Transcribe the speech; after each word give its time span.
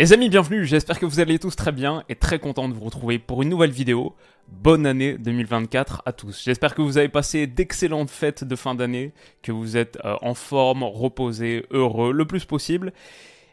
Les 0.00 0.14
amis, 0.14 0.30
bienvenue, 0.30 0.64
j'espère 0.64 0.98
que 0.98 1.04
vous 1.04 1.20
allez 1.20 1.38
tous 1.38 1.54
très 1.54 1.72
bien 1.72 2.04
et 2.08 2.14
très 2.14 2.38
content 2.38 2.70
de 2.70 2.72
vous 2.72 2.86
retrouver 2.86 3.18
pour 3.18 3.42
une 3.42 3.50
nouvelle 3.50 3.70
vidéo. 3.70 4.14
Bonne 4.48 4.86
année 4.86 5.18
2024 5.18 6.04
à 6.06 6.12
tous. 6.14 6.42
J'espère 6.42 6.74
que 6.74 6.80
vous 6.80 6.96
avez 6.96 7.10
passé 7.10 7.46
d'excellentes 7.46 8.08
fêtes 8.08 8.42
de 8.42 8.56
fin 8.56 8.74
d'année, 8.74 9.12
que 9.42 9.52
vous 9.52 9.76
êtes 9.76 9.98
euh, 10.06 10.16
en 10.22 10.32
forme, 10.32 10.84
reposé, 10.84 11.66
heureux 11.70 12.14
le 12.14 12.24
plus 12.24 12.46
possible 12.46 12.94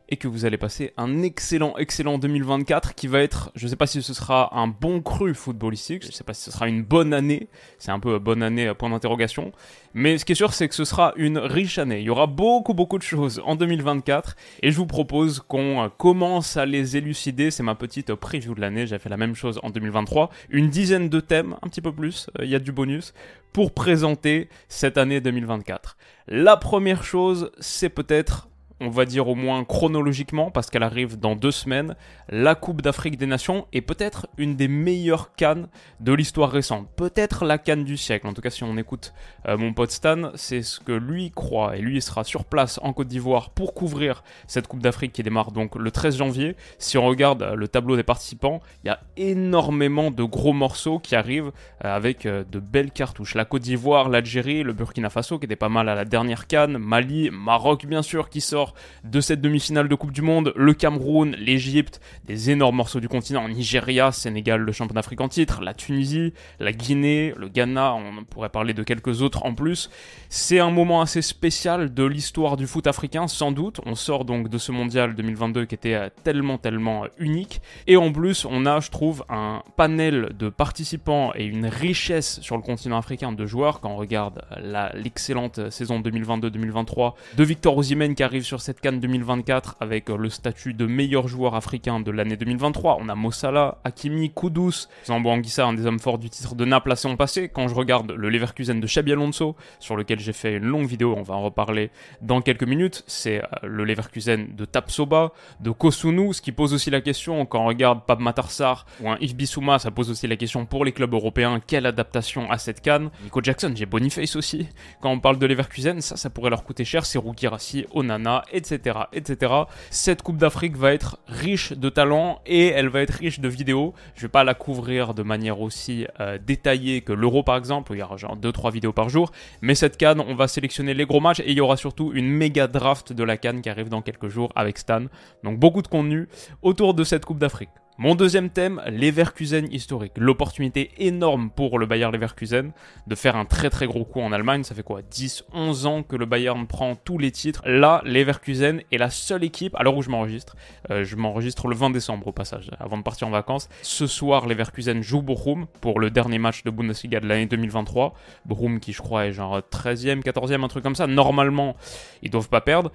et 0.09 0.17
que 0.17 0.27
vous 0.27 0.45
allez 0.45 0.57
passer 0.57 0.93
un 0.97 1.21
excellent, 1.21 1.77
excellent 1.77 2.17
2024 2.17 2.95
qui 2.95 3.07
va 3.07 3.19
être, 3.19 3.51
je 3.55 3.65
ne 3.65 3.69
sais 3.69 3.75
pas 3.75 3.87
si 3.87 4.01
ce 4.01 4.13
sera 4.13 4.57
un 4.57 4.67
bon 4.67 5.01
cru 5.01 5.33
footballistique, 5.33 6.03
je 6.03 6.07
ne 6.07 6.13
sais 6.13 6.23
pas 6.23 6.33
si 6.33 6.43
ce 6.43 6.51
sera 6.51 6.67
une 6.67 6.83
bonne 6.83 7.13
année, 7.13 7.49
c'est 7.77 7.91
un 7.91 7.99
peu 7.99 8.19
bonne 8.19 8.43
année, 8.43 8.71
point 8.73 8.89
d'interrogation, 8.89 9.51
mais 9.93 10.17
ce 10.17 10.25
qui 10.25 10.33
est 10.33 10.35
sûr, 10.35 10.53
c'est 10.53 10.67
que 10.67 10.75
ce 10.75 10.85
sera 10.85 11.13
une 11.15 11.39
riche 11.39 11.79
année. 11.79 11.99
Il 11.99 12.05
y 12.05 12.09
aura 12.09 12.27
beaucoup, 12.27 12.75
beaucoup 12.75 12.99
de 12.99 13.03
choses 13.03 13.41
en 13.45 13.55
2024 13.55 14.35
et 14.61 14.71
je 14.71 14.77
vous 14.77 14.85
propose 14.85 15.39
qu'on 15.39 15.89
commence 15.97 16.55
à 16.55 16.65
les 16.65 16.97
élucider. 16.97 17.49
C'est 17.49 17.63
ma 17.63 17.75
petite 17.75 18.13
preview 18.13 18.53
de 18.53 18.61
l'année, 18.61 18.85
j'ai 18.85 18.99
fait 18.99 19.09
la 19.09 19.17
même 19.17 19.33
chose 19.33 19.59
en 19.63 19.71
2023. 19.71 20.29
Une 20.49 20.69
dizaine 20.69 21.09
de 21.09 21.19
thèmes, 21.19 21.55
un 21.63 21.67
petit 21.67 21.81
peu 21.81 21.91
plus, 21.91 22.29
euh, 22.39 22.45
il 22.45 22.49
y 22.51 22.55
a 22.55 22.59
du 22.59 22.71
bonus, 22.71 23.13
pour 23.53 23.73
présenter 23.73 24.49
cette 24.69 24.97
année 24.97 25.19
2024. 25.19 25.97
La 26.27 26.57
première 26.57 27.03
chose, 27.03 27.51
c'est 27.59 27.89
peut-être 27.89 28.49
on 28.79 28.89
va 28.89 29.05
dire 29.05 29.27
au 29.27 29.35
moins 29.35 29.63
chronologiquement, 29.63 30.51
parce 30.51 30.69
qu'elle 30.69 30.83
arrive 30.83 31.19
dans 31.19 31.35
deux 31.35 31.51
semaines, 31.51 31.95
la 32.29 32.55
Coupe 32.55 32.81
d'Afrique 32.81 33.17
des 33.17 33.25
Nations 33.25 33.67
est 33.73 33.81
peut-être 33.81 34.27
une 34.37 34.55
des 34.55 34.67
meilleures 34.67 35.33
cannes 35.35 35.67
de 35.99 36.13
l'histoire 36.13 36.51
récente. 36.51 36.87
Peut-être 36.95 37.45
la 37.45 37.57
canne 37.57 37.83
du 37.83 37.97
siècle. 37.97 38.27
En 38.27 38.33
tout 38.33 38.41
cas, 38.41 38.49
si 38.49 38.63
on 38.63 38.77
écoute 38.77 39.13
euh, 39.47 39.57
mon 39.57 39.73
pote 39.73 39.91
Stan, 39.91 40.31
c'est 40.35 40.61
ce 40.61 40.79
que 40.79 40.91
lui 40.91 41.31
croit. 41.31 41.77
Et 41.77 41.81
lui, 41.81 41.95
il 41.95 42.01
sera 42.01 42.23
sur 42.23 42.45
place 42.45 42.79
en 42.83 42.93
Côte 42.93 43.07
d'Ivoire 43.07 43.49
pour 43.49 43.73
couvrir 43.73 44.23
cette 44.45 44.67
Coupe 44.67 44.81
d'Afrique 44.81 45.13
qui 45.13 45.23
démarre 45.23 45.51
donc 45.51 45.75
le 45.75 45.89
13 45.89 46.17
janvier. 46.17 46.55
Si 46.77 46.97
on 46.97 47.05
regarde 47.05 47.41
euh, 47.41 47.55
le 47.55 47.67
tableau 47.67 47.95
des 47.95 48.03
participants, 48.03 48.61
il 48.83 48.87
y 48.87 48.91
a 48.91 48.99
énormément 49.15 50.11
de 50.11 50.23
gros 50.23 50.53
morceaux 50.53 50.99
qui 50.99 51.15
arrivent 51.15 51.51
euh, 51.83 51.95
avec 51.95 52.27
de 52.27 52.59
belles 52.59 52.91
cartouches. 52.91 53.33
La 53.33 53.45
Côte 53.45 53.63
d'Ivoire, 53.63 54.09
l'Algérie, 54.09 54.61
le 54.61 54.73
Burkina 54.73 55.09
Faso 55.09 55.39
qui 55.39 55.45
était 55.45 55.55
pas 55.55 55.69
mal 55.69 55.89
à 55.89 55.95
la 55.95 56.05
dernière 56.05 56.47
canne, 56.47 56.77
Mali, 56.77 57.29
Maroc 57.31 57.85
bien 57.85 58.01
sûr 58.01 58.29
qui 58.29 58.41
sort 58.41 58.66
de 59.03 59.21
cette 59.21 59.41
demi-finale 59.41 59.87
de 59.87 59.95
Coupe 59.95 60.11
du 60.11 60.21
Monde, 60.21 60.53
le 60.55 60.73
Cameroun, 60.73 61.35
l'Égypte, 61.37 62.01
des 62.25 62.49
énormes 62.49 62.77
morceaux 62.77 62.99
du 62.99 63.07
continent, 63.07 63.47
Nigeria, 63.47 64.11
Sénégal, 64.11 64.61
le 64.61 64.71
champion 64.71 64.95
d'Afrique 64.95 65.21
en 65.21 65.29
titre, 65.29 65.61
la 65.61 65.73
Tunisie, 65.73 66.33
la 66.59 66.71
Guinée, 66.71 67.33
le 67.37 67.47
Ghana, 67.49 67.95
on 67.95 68.23
pourrait 68.23 68.49
parler 68.49 68.73
de 68.73 68.83
quelques 68.83 69.21
autres 69.21 69.45
en 69.45 69.53
plus. 69.53 69.89
C'est 70.29 70.59
un 70.59 70.71
moment 70.71 71.01
assez 71.01 71.21
spécial 71.21 71.93
de 71.93 72.03
l'histoire 72.03 72.57
du 72.57 72.67
foot 72.67 72.87
africain, 72.87 73.27
sans 73.27 73.51
doute. 73.51 73.79
On 73.85 73.95
sort 73.95 74.25
donc 74.25 74.49
de 74.49 74.57
ce 74.57 74.71
mondial 74.71 75.15
2022 75.15 75.65
qui 75.65 75.75
était 75.75 75.93
euh, 75.93 76.09
tellement, 76.23 76.57
tellement 76.57 77.05
euh, 77.05 77.07
unique. 77.17 77.61
Et 77.87 77.97
en 77.97 78.11
plus, 78.11 78.45
on 78.45 78.65
a, 78.65 78.79
je 78.79 78.89
trouve, 78.89 79.23
un 79.29 79.63
panel 79.75 80.33
de 80.37 80.49
participants 80.49 81.31
et 81.35 81.45
une 81.45 81.65
richesse 81.65 82.39
sur 82.41 82.55
le 82.55 82.61
continent 82.61 82.97
africain 82.97 83.31
de 83.31 83.45
joueurs 83.45 83.79
quand 83.79 83.91
on 83.91 83.97
regarde 83.97 84.41
euh, 84.57 84.89
l'excellente 84.93 85.69
saison 85.69 85.99
2022-2023 86.01 87.13
de 87.37 87.43
Victor 87.43 87.77
Osimhen 87.77 88.15
qui 88.15 88.23
arrive 88.23 88.43
sur 88.43 88.56
cette 88.61 88.81
Cannes 88.81 88.99
2024 88.99 89.77
avec 89.79 90.09
euh, 90.09 90.17
le 90.17 90.29
statut 90.29 90.73
de 90.73 90.85
meilleur 90.85 91.27
joueur 91.27 91.55
africain 91.55 91.99
de 91.99 92.11
l'année 92.11 92.37
2023. 92.37 92.97
On 92.99 93.09
a 93.09 93.15
Mossala, 93.15 93.79
Hakimi, 93.83 94.31
Kudus, 94.33 94.87
Zambo 95.05 95.29
Anguissa, 95.29 95.65
un 95.65 95.73
des 95.73 95.85
hommes 95.85 95.99
forts 95.99 96.17
du 96.17 96.29
titre 96.29 96.55
de 96.55 96.65
Naples 96.65 96.89
la 96.89 96.95
saison 96.95 97.15
passée. 97.15 97.49
Quand 97.49 97.67
je 97.67 97.75
regarde 97.75 98.11
le 98.11 98.29
Leverkusen 98.29 98.79
de 98.79 98.87
Xabi 98.87 99.13
Alonso, 99.13 99.55
sur 99.79 99.95
lequel 99.95 100.19
j'ai 100.19 100.33
fait 100.33 100.55
une 100.55 100.65
longue 100.65 100.87
vidéo, 100.87 101.15
on 101.17 101.23
va 101.23 101.35
en 101.35 101.43
reparler 101.43 101.91
dans 102.21 102.41
quelques 102.41 102.63
minutes, 102.63 103.03
c'est 103.07 103.43
euh, 103.43 103.47
le 103.63 103.83
Leverkusen 103.83 104.55
de 104.55 104.65
Tapsoba, 104.65 105.31
de 105.59 105.71
Kosunu, 105.71 106.33
ce 106.33 106.41
qui 106.41 106.51
pose 106.51 106.73
aussi 106.73 106.89
la 106.89 107.01
question, 107.01 107.45
quand 107.45 107.61
on 107.63 107.67
regarde 107.67 108.05
Pab 108.05 108.19
Matarsar 108.19 108.85
ou 109.01 109.09
un 109.09 109.17
Yves 109.19 109.35
Bissouma, 109.35 109.79
ça 109.79 109.91
pose 109.91 110.09
aussi 110.09 110.27
la 110.27 110.35
question 110.35 110.65
pour 110.65 110.85
les 110.85 110.91
clubs 110.91 111.13
européens, 111.13 111.59
quelle 111.65 111.85
adaptation 111.85 112.49
à 112.49 112.57
cette 112.57 112.81
canne? 112.81 113.09
Nico 113.23 113.41
Jackson, 113.41 113.73
j'ai 113.75 113.85
Boniface 113.85 114.35
aussi. 114.35 114.67
Quand 115.01 115.11
on 115.11 115.19
parle 115.19 115.39
de 115.39 115.45
Leverkusen, 115.45 116.01
ça, 116.01 116.17
ça 116.17 116.29
pourrait 116.29 116.49
leur 116.49 116.63
coûter 116.63 116.85
cher, 116.85 117.05
c'est 117.05 117.17
Rukirassi, 117.17 117.85
Onana, 117.91 118.43
etc., 118.51 118.99
etc. 119.13 119.53
Cette 119.89 120.21
Coupe 120.21 120.37
d'Afrique 120.37 120.77
va 120.77 120.93
être 120.93 121.19
riche 121.27 121.73
de 121.73 121.89
talent 121.89 122.41
et 122.45 122.67
elle 122.67 122.89
va 122.89 123.01
être 123.01 123.13
riche 123.13 123.39
de 123.39 123.47
vidéos. 123.47 123.93
Je 124.15 124.23
vais 124.23 124.27
pas 124.27 124.43
la 124.43 124.53
couvrir 124.53 125.13
de 125.13 125.23
manière 125.23 125.61
aussi 125.61 126.05
euh, 126.19 126.37
détaillée 126.37 127.01
que 127.01 127.13
l'Euro 127.13 127.43
par 127.43 127.57
exemple, 127.57 127.91
où 127.91 127.95
il 127.95 127.99
y 127.99 128.03
aura 128.03 128.17
genre 128.17 128.37
2-3 128.37 128.71
vidéos 128.71 128.93
par 128.93 129.09
jour. 129.09 129.31
Mais 129.61 129.75
cette 129.75 129.97
canne, 129.97 130.21
on 130.21 130.35
va 130.35 130.47
sélectionner 130.47 130.93
les 130.93 131.05
gros 131.05 131.19
matchs 131.19 131.39
et 131.39 131.51
il 131.51 131.57
y 131.57 131.61
aura 131.61 131.77
surtout 131.77 132.11
une 132.13 132.29
méga 132.29 132.67
draft 132.67 133.13
de 133.13 133.23
la 133.23 133.37
canne 133.37 133.61
qui 133.61 133.69
arrive 133.69 133.89
dans 133.89 134.01
quelques 134.01 134.27
jours 134.27 134.51
avec 134.55 134.77
Stan. 134.77 135.05
Donc 135.43 135.59
beaucoup 135.59 135.81
de 135.81 135.87
contenu 135.87 136.27
autour 136.61 136.93
de 136.93 137.03
cette 137.03 137.25
Coupe 137.25 137.39
d'Afrique. 137.39 137.69
Mon 137.99 138.13
deuxième 138.13 138.51
thème, 138.51 138.79
Leverkusen 138.85 139.67
historique. 139.71 140.13
L'opportunité 140.17 140.91
énorme 140.99 141.49
pour 141.49 141.79
le 141.79 141.87
Bayern 141.87 142.13
Leverkusen 142.13 142.71
de 143.07 143.15
faire 143.15 143.35
un 143.35 143.45
très 143.45 143.71
très 143.71 143.87
gros 143.87 144.05
coup 144.05 144.21
en 144.21 144.31
Allemagne. 144.31 144.63
Ça 144.63 144.75
fait 144.75 144.83
quoi? 144.83 145.01
10, 145.01 145.45
11 145.51 145.85
ans 145.87 146.03
que 146.03 146.15
le 146.15 146.27
Bayern 146.27 146.67
prend 146.67 146.95
tous 146.95 147.17
les 147.17 147.31
titres. 147.31 147.63
Là, 147.65 148.03
Leverkusen 148.05 148.83
est 148.91 148.99
la 148.99 149.09
seule 149.09 149.43
équipe, 149.43 149.75
l'heure 149.81 149.97
où 149.97 150.03
je 150.03 150.11
m'enregistre, 150.11 150.55
euh, 150.91 151.03
je 151.05 151.15
m'enregistre 151.15 151.67
le 151.67 151.75
20 151.75 151.89
décembre 151.89 152.27
au 152.27 152.31
passage, 152.31 152.69
avant 152.79 152.99
de 152.99 153.03
partir 153.03 153.29
en 153.29 153.31
vacances. 153.31 153.67
Ce 153.81 154.05
soir, 154.05 154.45
Leverkusen 154.45 155.01
joue 155.01 155.23
Bochum 155.23 155.65
pour 155.81 155.99
le 155.99 156.11
dernier 156.11 156.37
match 156.37 156.63
de 156.63 156.69
Bundesliga 156.69 157.19
de 157.19 157.25
l'année 157.25 157.47
2023. 157.47 158.13
Bochum 158.45 158.79
qui 158.79 158.93
je 158.93 159.01
crois 159.01 159.25
est 159.25 159.31
genre 159.31 159.57
13e, 159.57 160.21
14e, 160.21 160.63
un 160.63 160.67
truc 160.67 160.83
comme 160.83 160.93
ça. 160.93 161.07
Normalement, 161.07 161.75
ils 162.21 162.29
doivent 162.29 162.49
pas 162.49 162.61
perdre 162.61 162.91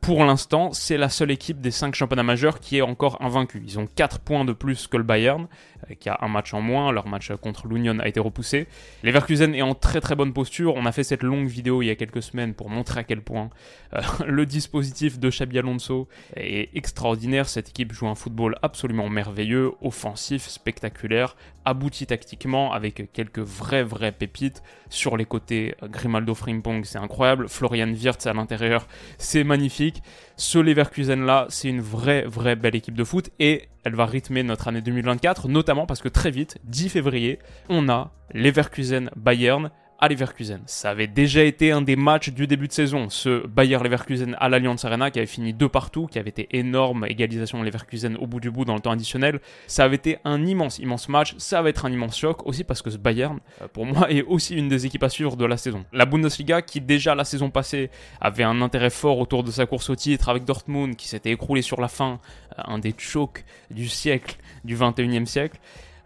pour 0.00 0.24
l'instant, 0.24 0.72
c'est 0.72 0.96
la 0.96 1.10
seule 1.10 1.30
équipe 1.30 1.60
des 1.60 1.70
5 1.70 1.94
championnats 1.94 2.22
majeurs 2.22 2.60
qui 2.60 2.78
est 2.78 2.82
encore 2.82 3.20
invaincue. 3.20 3.62
Ils 3.64 3.78
ont 3.78 3.86
4 3.86 4.20
points 4.20 4.44
de 4.44 4.52
plus 4.52 4.86
que 4.86 4.96
le 4.96 5.02
Bayern, 5.02 5.46
euh, 5.90 5.94
qui 5.94 6.08
a 6.08 6.18
un 6.22 6.28
match 6.28 6.54
en 6.54 6.62
moins. 6.62 6.90
Leur 6.90 7.06
match 7.06 7.30
contre 7.42 7.66
l'Union 7.66 7.98
a 7.98 8.08
été 8.08 8.18
repoussé. 8.18 8.66
Leverkusen 9.02 9.54
est 9.54 9.62
en 9.62 9.74
très 9.74 10.00
très 10.00 10.16
bonne 10.16 10.32
posture. 10.32 10.74
On 10.76 10.86
a 10.86 10.92
fait 10.92 11.04
cette 11.04 11.22
longue 11.22 11.48
vidéo 11.48 11.82
il 11.82 11.86
y 11.86 11.90
a 11.90 11.96
quelques 11.96 12.22
semaines 12.22 12.54
pour 12.54 12.70
montrer 12.70 13.00
à 13.00 13.04
quel 13.04 13.20
point 13.20 13.50
euh, 13.94 14.00
le 14.26 14.46
dispositif 14.46 15.18
de 15.18 15.28
Xabi 15.28 15.58
Alonso 15.58 16.08
est 16.34 16.70
extraordinaire. 16.74 17.48
Cette 17.48 17.68
équipe 17.68 17.92
joue 17.92 18.08
un 18.08 18.14
football 18.14 18.56
absolument 18.62 19.08
merveilleux, 19.10 19.72
offensif, 19.82 20.48
spectaculaire, 20.48 21.36
abouti 21.64 22.06
tactiquement 22.06 22.72
avec 22.72 23.12
quelques 23.12 23.40
vraies 23.40 23.82
vraies 23.82 24.12
pépites 24.12 24.62
sur 24.88 25.16
les 25.16 25.24
côtés. 25.24 25.74
Grimaldo 25.82 26.34
Frimpong, 26.34 26.84
c'est 26.84 26.98
incroyable. 26.98 27.48
Florian 27.48 27.88
Wirtz 27.88 28.26
à 28.26 28.32
l'intérieur, 28.32 28.86
c'est 29.18 29.44
magnifique. 29.44 30.02
Ce 30.36 30.58
Leverkusen 30.58 31.24
là, 31.24 31.46
c'est 31.48 31.68
une 31.68 31.80
vraie 31.80 32.22
vraie 32.22 32.56
belle 32.56 32.76
équipe 32.76 32.94
de 32.94 33.04
foot 33.04 33.30
et 33.38 33.68
elle 33.84 33.94
va 33.94 34.06
rythmer 34.06 34.42
notre 34.42 34.68
année 34.68 34.82
2024, 34.82 35.48
notamment 35.48 35.86
parce 35.86 36.02
que 36.02 36.08
très 36.08 36.30
vite, 36.30 36.58
10 36.64 36.88
février, 36.90 37.38
on 37.68 37.88
a 37.88 38.12
Leverkusen 38.32 39.10
Bayern 39.16 39.70
à 40.00 40.08
Leverkusen. 40.08 40.60
Ça 40.66 40.90
avait 40.90 41.06
déjà 41.06 41.42
été 41.42 41.72
un 41.72 41.82
des 41.82 41.96
matchs 41.96 42.30
du 42.30 42.46
début 42.46 42.68
de 42.68 42.72
saison, 42.72 43.10
ce 43.10 43.46
Bayer 43.46 43.78
Leverkusen 43.78 44.34
à 44.38 44.48
l'Allianz 44.48 44.84
Arena 44.84 45.10
qui 45.10 45.18
avait 45.18 45.26
fini 45.26 45.52
deux 45.52 45.68
partout, 45.68 46.06
qui 46.06 46.18
avait 46.18 46.30
été 46.30 46.48
énorme, 46.52 47.04
égalisation 47.06 47.62
Leverkusen 47.62 48.16
au 48.16 48.26
bout 48.26 48.40
du 48.40 48.50
bout 48.50 48.64
dans 48.64 48.74
le 48.74 48.80
temps 48.80 48.92
additionnel. 48.92 49.40
Ça 49.66 49.84
avait 49.84 49.96
été 49.96 50.18
un 50.24 50.44
immense, 50.46 50.78
immense 50.78 51.08
match. 51.08 51.34
Ça 51.38 51.60
va 51.60 51.68
être 51.68 51.84
un 51.84 51.92
immense 51.92 52.18
choc 52.18 52.46
aussi 52.46 52.64
parce 52.64 52.80
que 52.82 52.90
ce 52.90 52.96
Bayern, 52.96 53.38
euh, 53.60 53.68
pour 53.68 53.84
moi, 53.86 54.10
est 54.10 54.22
aussi 54.22 54.56
une 54.56 54.68
des 54.68 54.86
équipes 54.86 55.02
à 55.02 55.08
suivre 55.10 55.36
de 55.36 55.44
la 55.44 55.56
saison. 55.56 55.84
La 55.92 56.06
Bundesliga 56.06 56.62
qui 56.62 56.80
déjà 56.80 57.14
la 57.14 57.24
saison 57.24 57.50
passée 57.50 57.90
avait 58.20 58.44
un 58.44 58.62
intérêt 58.62 58.90
fort 58.90 59.18
autour 59.18 59.44
de 59.44 59.50
sa 59.50 59.66
course 59.66 59.90
au 59.90 59.96
titre 59.96 60.28
avec 60.28 60.44
Dortmund 60.44 60.96
qui 60.96 61.08
s'était 61.08 61.30
écroulé 61.30 61.62
sur 61.62 61.80
la 61.80 61.88
fin, 61.88 62.20
euh, 62.58 62.62
un 62.66 62.78
des 62.78 62.94
chocs 62.96 63.44
du 63.70 63.88
siècle, 63.88 64.36
du 64.64 64.76
21e 64.76 65.26
siècle. 65.26 65.58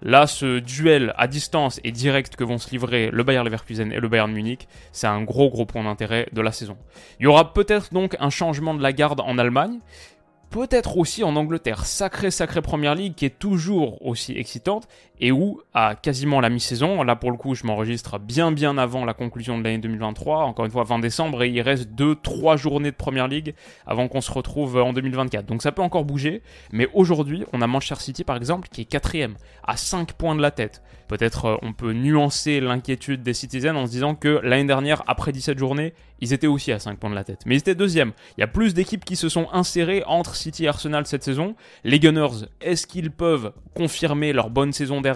Là, 0.03 0.27
ce 0.27 0.59
duel 0.59 1.15
à 1.17 1.27
distance 1.27 1.81
et 1.85 1.93
direct 1.93 2.37
que 2.37 2.45
vont 2.45 2.59
se 2.59 2.71
livrer 2.71 3.11
le 3.11 3.23
Bayern 3.23 3.45
Leverkusen 3.45 3.93
et 3.93 4.01
le 4.01 4.09
Bayern 4.09 4.31
Munich, 4.31 4.69
c'est 4.93 5.07
un 5.07 5.23
gros 5.23 5.51
gros 5.51 5.67
point 5.67 5.85
d'intérêt 5.85 6.29
de 6.33 6.41
la 6.41 6.53
saison. 6.53 6.77
Il 7.21 7.25
y 7.25 7.27
aura 7.27 7.53
peut-être 7.53 7.93
donc 7.93 8.17
un 8.21 8.31
changement 8.31 8.75
de 8.75 8.83
la 8.83 8.93
garde 8.93 9.21
en 9.21 9.39
Allemagne, 9.39 9.81
peut-être 10.51 10.99
aussi 10.99 11.25
en 11.25 11.35
Angleterre. 11.35 11.85
Sacrée, 11.85 12.31
sacrée 12.31 12.63
première 12.63 12.95
ligue 12.95 13.15
qui 13.15 13.25
est 13.25 13.39
toujours 13.39 14.05
aussi 14.07 14.39
excitante. 14.39 14.87
Et 15.25 15.33
où, 15.33 15.63
à 15.73 15.95
quasiment 15.95 16.43
la 16.43 16.51
mi-saison, 16.51 17.03
là 17.03 17.17
pour 17.17 17.31
le 17.31 17.39
coup 17.39 17.55
je 17.55 17.65
m'enregistre 17.65 18.19
bien 18.19 18.53
bien 18.53 18.77
avant 18.77 19.07
la 19.07 19.15
conclusion 19.15 19.57
de 19.57 19.65
l'année 19.65 19.79
2023, 19.79 20.45
encore 20.45 20.67
une 20.67 20.71
fois 20.71 20.85
20 20.85 20.99
décembre, 20.99 21.43
et 21.43 21.49
il 21.49 21.63
reste 21.63 21.89
2-3 21.93 22.59
journées 22.59 22.91
de 22.91 22.97
Première 22.97 23.27
Ligue 23.27 23.55
avant 23.87 24.07
qu'on 24.07 24.21
se 24.21 24.31
retrouve 24.31 24.77
en 24.77 24.93
2024. 24.93 25.47
Donc 25.47 25.63
ça 25.63 25.73
peut 25.73 25.81
encore 25.81 26.05
bouger, 26.05 26.43
mais 26.73 26.89
aujourd'hui 26.93 27.47
on 27.55 27.63
a 27.63 27.67
Manchester 27.67 28.05
City 28.05 28.23
par 28.23 28.37
exemple 28.37 28.69
qui 28.71 28.83
est 28.83 28.85
quatrième, 28.85 29.37
à 29.67 29.79
5 29.79 30.13
points 30.13 30.35
de 30.35 30.43
la 30.43 30.51
tête. 30.51 30.83
Peut-être 31.09 31.45
euh, 31.47 31.57
on 31.63 31.73
peut 31.73 31.93
nuancer 31.93 32.61
l'inquiétude 32.61 33.23
des 33.23 33.35
Citizens 33.35 33.77
en 33.77 33.87
se 33.87 33.91
disant 33.91 34.15
que 34.15 34.41
l'année 34.43 34.67
dernière, 34.67 35.03
après 35.07 35.33
17 35.33 35.59
journées, 35.59 35.95
ils 36.21 36.33
étaient 36.33 36.47
aussi 36.47 36.73
à 36.73 36.79
5 36.79 36.99
points 36.99 37.11
de 37.11 37.15
la 37.15 37.25
tête. 37.25 37.41
Mais 37.47 37.55
ils 37.55 37.59
étaient 37.59 37.75
deuxième. 37.75 38.13
Il 38.37 38.41
y 38.41 38.45
a 38.45 38.47
plus 38.47 38.75
d'équipes 38.75 39.05
qui 39.05 39.17
se 39.17 39.29
sont 39.29 39.49
insérées 39.53 40.03
entre 40.07 40.35
City 40.37 40.65
et 40.65 40.69
Arsenal 40.69 41.07
cette 41.07 41.23
saison. 41.23 41.55
Les 41.83 41.99
Gunners, 41.99 42.47
est-ce 42.61 42.87
qu'ils 42.87 43.11
peuvent 43.11 43.53
confirmer 43.75 44.33
leur 44.33 44.51
bonne 44.51 44.73
saison 44.73 45.01
dernière 45.01 45.14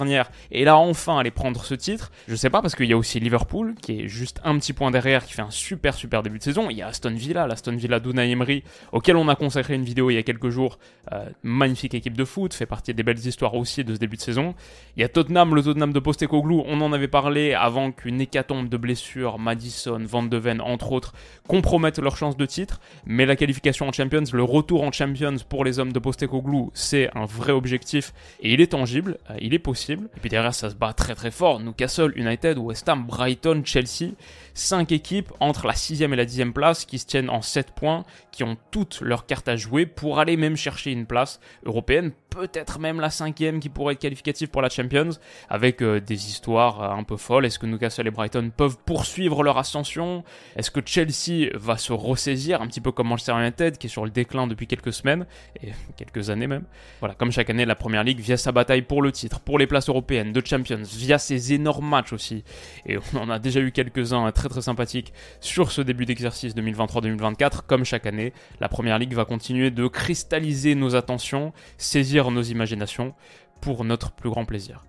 et 0.51 0.65
là 0.65 0.77
enfin 0.77 1.19
aller 1.19 1.31
prendre 1.31 1.65
ce 1.65 1.75
titre 1.75 2.11
Je 2.29 2.35
sais 2.35 2.51
pas 2.51 2.63
parce 2.63 2.75
qu'il 2.75 2.87
y 2.87 2.93
a 2.93 2.97
aussi 2.97 3.21
Liverpool 3.21 3.75
qui 3.81 4.01
est 4.01 4.09
juste 4.09 4.41
un 4.45 4.59
petit 4.59 4.73
point 4.73 4.91
derrière 4.91 5.25
qui 5.25 5.33
fait 5.33 5.43
un 5.43 5.51
super 5.51 5.95
super 5.95 6.23
début 6.23 6.39
de 6.39 6.43
saison. 6.43 6.71
Il 6.71 6.77
y 6.77 6.83
a 6.83 6.89
Aston 6.89 7.15
Villa, 7.15 7.47
l'Aston 7.47 7.77
Villa 7.77 8.01
d'Unai 8.01 8.31
Emery 8.31 8.63
auquel 8.93 9.17
on 9.17 9.29
a 9.29 9.35
consacré 9.35 9.75
une 9.75 9.85
vidéo 9.85 10.11
il 10.11 10.15
y 10.15 10.19
a 10.19 10.23
quelques 10.23 10.51
jours. 10.51 10.79
Euh, 11.13 11.29
magnifique 11.43 11.95
équipe 11.95 12.17
de 12.17 12.25
foot, 12.25 12.55
fait 12.55 12.67
partie 12.67 12.95
des 12.95 13.03
belles 13.03 13.19
histoires 13.19 13.55
aussi 13.55 13.85
de 13.85 13.95
ce 13.95 13.99
début 13.99 14.17
de 14.17 14.23
saison. 14.23 14.55
Il 14.97 15.01
y 15.01 15.05
a 15.05 15.09
Tottenham, 15.09 15.55
le 15.55 15.63
Tottenham 15.63 15.93
de 15.93 16.01
Postecoglou, 16.01 16.63
on 16.67 16.81
en 16.81 16.93
avait 16.93 17.09
parlé 17.09 17.55
avant 17.55 17.93
qu'une 17.93 18.21
hécatombe 18.21 18.69
de 18.69 18.77
blessures, 18.77 19.39
Madison, 19.39 20.01
Van 20.05 20.23
de 20.23 20.37
Ven 20.37 20.61
entre 20.61 20.93
autres, 20.93 21.15
compromettent 21.47 21.99
leur 21.99 22.17
chance 22.17 22.37
de 22.37 22.47
titre. 22.47 22.81
Mais 23.07 23.27
la 23.27 23.37
qualification 23.37 23.89
en 23.89 23.93
Champions, 23.93 24.25
le 24.33 24.43
retour 24.43 24.83
en 24.83 24.93
Champions 24.93 25.37
pour 25.49 25.65
les 25.65 25.79
hommes 25.79 25.93
de 25.93 25.99
Postecoglou, 25.99 26.71
c'est 26.75 27.11
un 27.17 27.25
vrai 27.25 27.53
objectif 27.53 28.13
et 28.41 28.53
il 28.53 28.61
est 28.61 28.69
tangible, 28.69 29.19
euh, 29.31 29.37
il 29.41 29.55
est 29.55 29.59
possible. 29.59 29.78
Et 29.89 30.21
puis 30.21 30.31
derrière, 30.31 30.55
ça 30.55 30.71
se 30.71 30.75
bat 30.75 30.93
très 30.93 31.15
très 31.15 31.31
fort. 31.31 31.61
Newcastle, 31.61 32.13
United, 32.17 32.59
West 32.59 32.89
Ham, 32.89 33.07
Brighton, 33.07 33.63
Chelsea. 33.65 34.13
Cinq 34.55 34.93
équipes 34.93 35.33
entre 35.41 35.67
la 35.67 35.75
6 35.75 36.03
et 36.03 36.09
la 36.09 36.25
10 36.25 36.47
place 36.53 36.85
qui 36.85 36.99
se 36.99 37.07
tiennent 37.07 37.31
en 37.31 37.43
7 37.43 37.73
points, 37.73 38.05
qui 38.33 38.43
ont 38.43 38.57
toutes 38.71 39.01
leurs 39.01 39.27
cartes 39.27 39.49
à 39.49 39.57
jouer 39.57 39.87
pour 39.87 40.19
aller 40.19 40.37
même 40.37 40.57
chercher 40.57 40.91
une 40.91 41.07
place 41.07 41.39
européenne, 41.65 42.13
peut-être 42.31 42.79
même 42.79 43.01
la 43.01 43.11
cinquième 43.11 43.61
qui 43.61 43.69
pourrait 43.69 43.95
être 43.95 44.01
qualificative 44.01 44.49
pour 44.49 44.63
la 44.63 44.69
Champions, 44.69 45.11
avec 45.49 45.83
euh, 45.83 46.01
des 46.01 46.29
histoires 46.29 46.83
euh, 46.83 46.91
un 46.91 47.03
peu 47.03 47.17
folles. 47.17 47.47
Est-ce 47.47 47.59
que 47.59 47.67
Newcastle 47.67 48.07
et 48.07 48.11
Brighton 48.11 48.51
peuvent 48.57 48.77
poursuivre 48.85 49.43
leur 49.43 49.59
ascension? 49.59 50.25
Est-ce 50.57 50.71
que 50.71 50.81
Chelsea 50.85 51.51
va 51.55 51.77
se 51.77 51.93
ressaisir, 51.93 52.63
un 52.63 52.67
petit 52.67 52.81
peu 52.81 52.93
comme 52.93 53.09
Manchester 53.09 53.33
United, 53.39 53.79
qui 53.79 53.87
est 53.87 53.91
sur 53.91 54.05
le 54.05 54.11
déclin 54.11 54.47
depuis 54.47 54.67
quelques 54.67 54.93
semaines, 54.93 55.27
et 55.63 55.73
quelques 55.97 56.31
années 56.31 56.47
même? 56.47 56.65
Voilà, 57.01 57.15
comme 57.15 57.33
chaque 57.33 57.51
année, 57.51 57.65
la 57.65 57.75
Première 57.75 58.05
Ligue, 58.05 58.21
via 58.21 58.37
sa 58.37 58.53
bataille 58.53 58.83
pour 58.83 59.03
le 59.03 59.13
titre, 59.13 59.41
pour 59.41 59.59
les 59.59 59.67
places 59.67 59.89
européennes, 59.89 60.33
de 60.33 60.43
Champions, 60.45 60.83
via 60.83 61.19
ses 61.19 61.53
énormes 61.53 61.89
matchs 61.89 62.13
aussi, 62.13 62.45
et 62.87 62.99
on 63.15 63.19
en 63.19 63.31
a 63.31 63.39
déjà 63.39 63.61
eu 63.61 63.73
quelques-uns 63.73 64.31
très 64.33 64.49
très 64.49 64.63
sympathiques 64.63 65.13
sur 65.41 65.71
ce 65.71 65.81
début 65.81 66.07
d'exercice 66.07 66.55
2023-2024, 66.55 67.61
comme 67.67 67.85
chaque 67.85 68.07
année, 68.07 68.33
la 68.61 68.69
Première 68.69 68.99
Ligue 68.99 69.15
va 69.15 69.25
continuer 69.25 69.71
de 69.71 69.87
cristalliser 69.87 70.75
nos 70.75 70.95
attentions, 70.95 71.53
saisir 71.77 72.18
nos 72.31 72.43
imaginations 72.43 73.15
pour 73.61 73.85
notre 73.85 74.13
plus 74.13 74.31
grand 74.31 74.45
plaisir. 74.45 74.85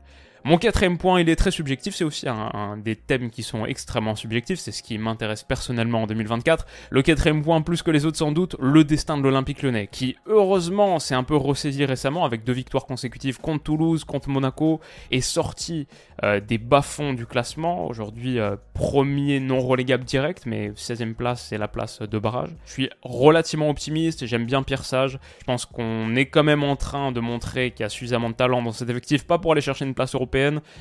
Mon 0.45 0.57
quatrième 0.57 0.97
point, 0.97 1.19
il 1.19 1.29
est 1.29 1.35
très 1.35 1.51
subjectif, 1.51 1.95
c'est 1.95 2.05
aussi 2.05 2.27
un, 2.29 2.77
des 2.77 2.95
thèmes 2.95 3.29
qui 3.29 3.43
sont 3.43 3.65
extrêmement 3.65 4.15
subjectifs, 4.15 4.59
c'est 4.59 4.71
ce 4.71 4.81
qui 4.81 4.97
m'intéresse 4.97 5.43
personnellement 5.43 6.03
en 6.03 6.07
2024. 6.07 6.65
Le 6.91 7.01
quatrième 7.01 7.41
point, 7.41 7.61
plus 7.61 7.83
que 7.83 7.91
les 7.91 8.05
autres 8.05 8.17
sans 8.17 8.31
doute, 8.31 8.55
le 8.59 8.83
destin 8.83 9.17
de 9.17 9.23
l'Olympique 9.23 9.61
lyonnais, 9.61 9.89
qui 9.91 10.15
heureusement 10.27 10.99
s'est 10.99 11.15
un 11.15 11.23
peu 11.23 11.35
ressaisi 11.35 11.83
récemment 11.83 12.23
avec 12.23 12.43
deux 12.45 12.53
victoires 12.53 12.85
consécutives 12.85 13.39
contre 13.39 13.63
Toulouse, 13.63 14.05
contre 14.05 14.29
Monaco, 14.29 14.79
et 15.11 15.21
sorti 15.21 15.87
euh, 16.23 16.39
des 16.39 16.57
bas-fonds 16.57 17.13
du 17.13 17.25
classement. 17.25 17.87
Aujourd'hui, 17.87 18.39
euh, 18.39 18.55
premier 18.73 19.39
non 19.39 19.59
relégable 19.59 20.05
direct, 20.05 20.45
mais 20.45 20.69
16e 20.69 21.15
place, 21.15 21.47
c'est 21.49 21.57
la 21.57 21.67
place 21.67 22.01
de 22.01 22.19
barrage. 22.19 22.49
Je 22.65 22.71
suis 22.71 22.89
relativement 23.01 23.69
optimiste, 23.69 24.25
j'aime 24.25 24.45
bien 24.45 24.63
Pierre 24.63 24.85
Sage. 24.85 25.19
Je 25.39 25.45
pense 25.45 25.65
qu'on 25.65 26.15
est 26.15 26.27
quand 26.27 26.43
même 26.43 26.63
en 26.63 26.77
train 26.77 27.11
de 27.11 27.19
montrer 27.19 27.71
qu'il 27.71 27.83
y 27.83 27.85
a 27.85 27.89
suffisamment 27.89 28.29
de 28.29 28.35
talent 28.35 28.61
dans 28.61 28.71
cet 28.71 28.89
effectif, 28.89 29.25
pas 29.25 29.37
pour 29.37 29.51
aller 29.51 29.61
chercher 29.61 29.85
une 29.85 29.93
place 29.93 30.15
européenne, 30.15 30.28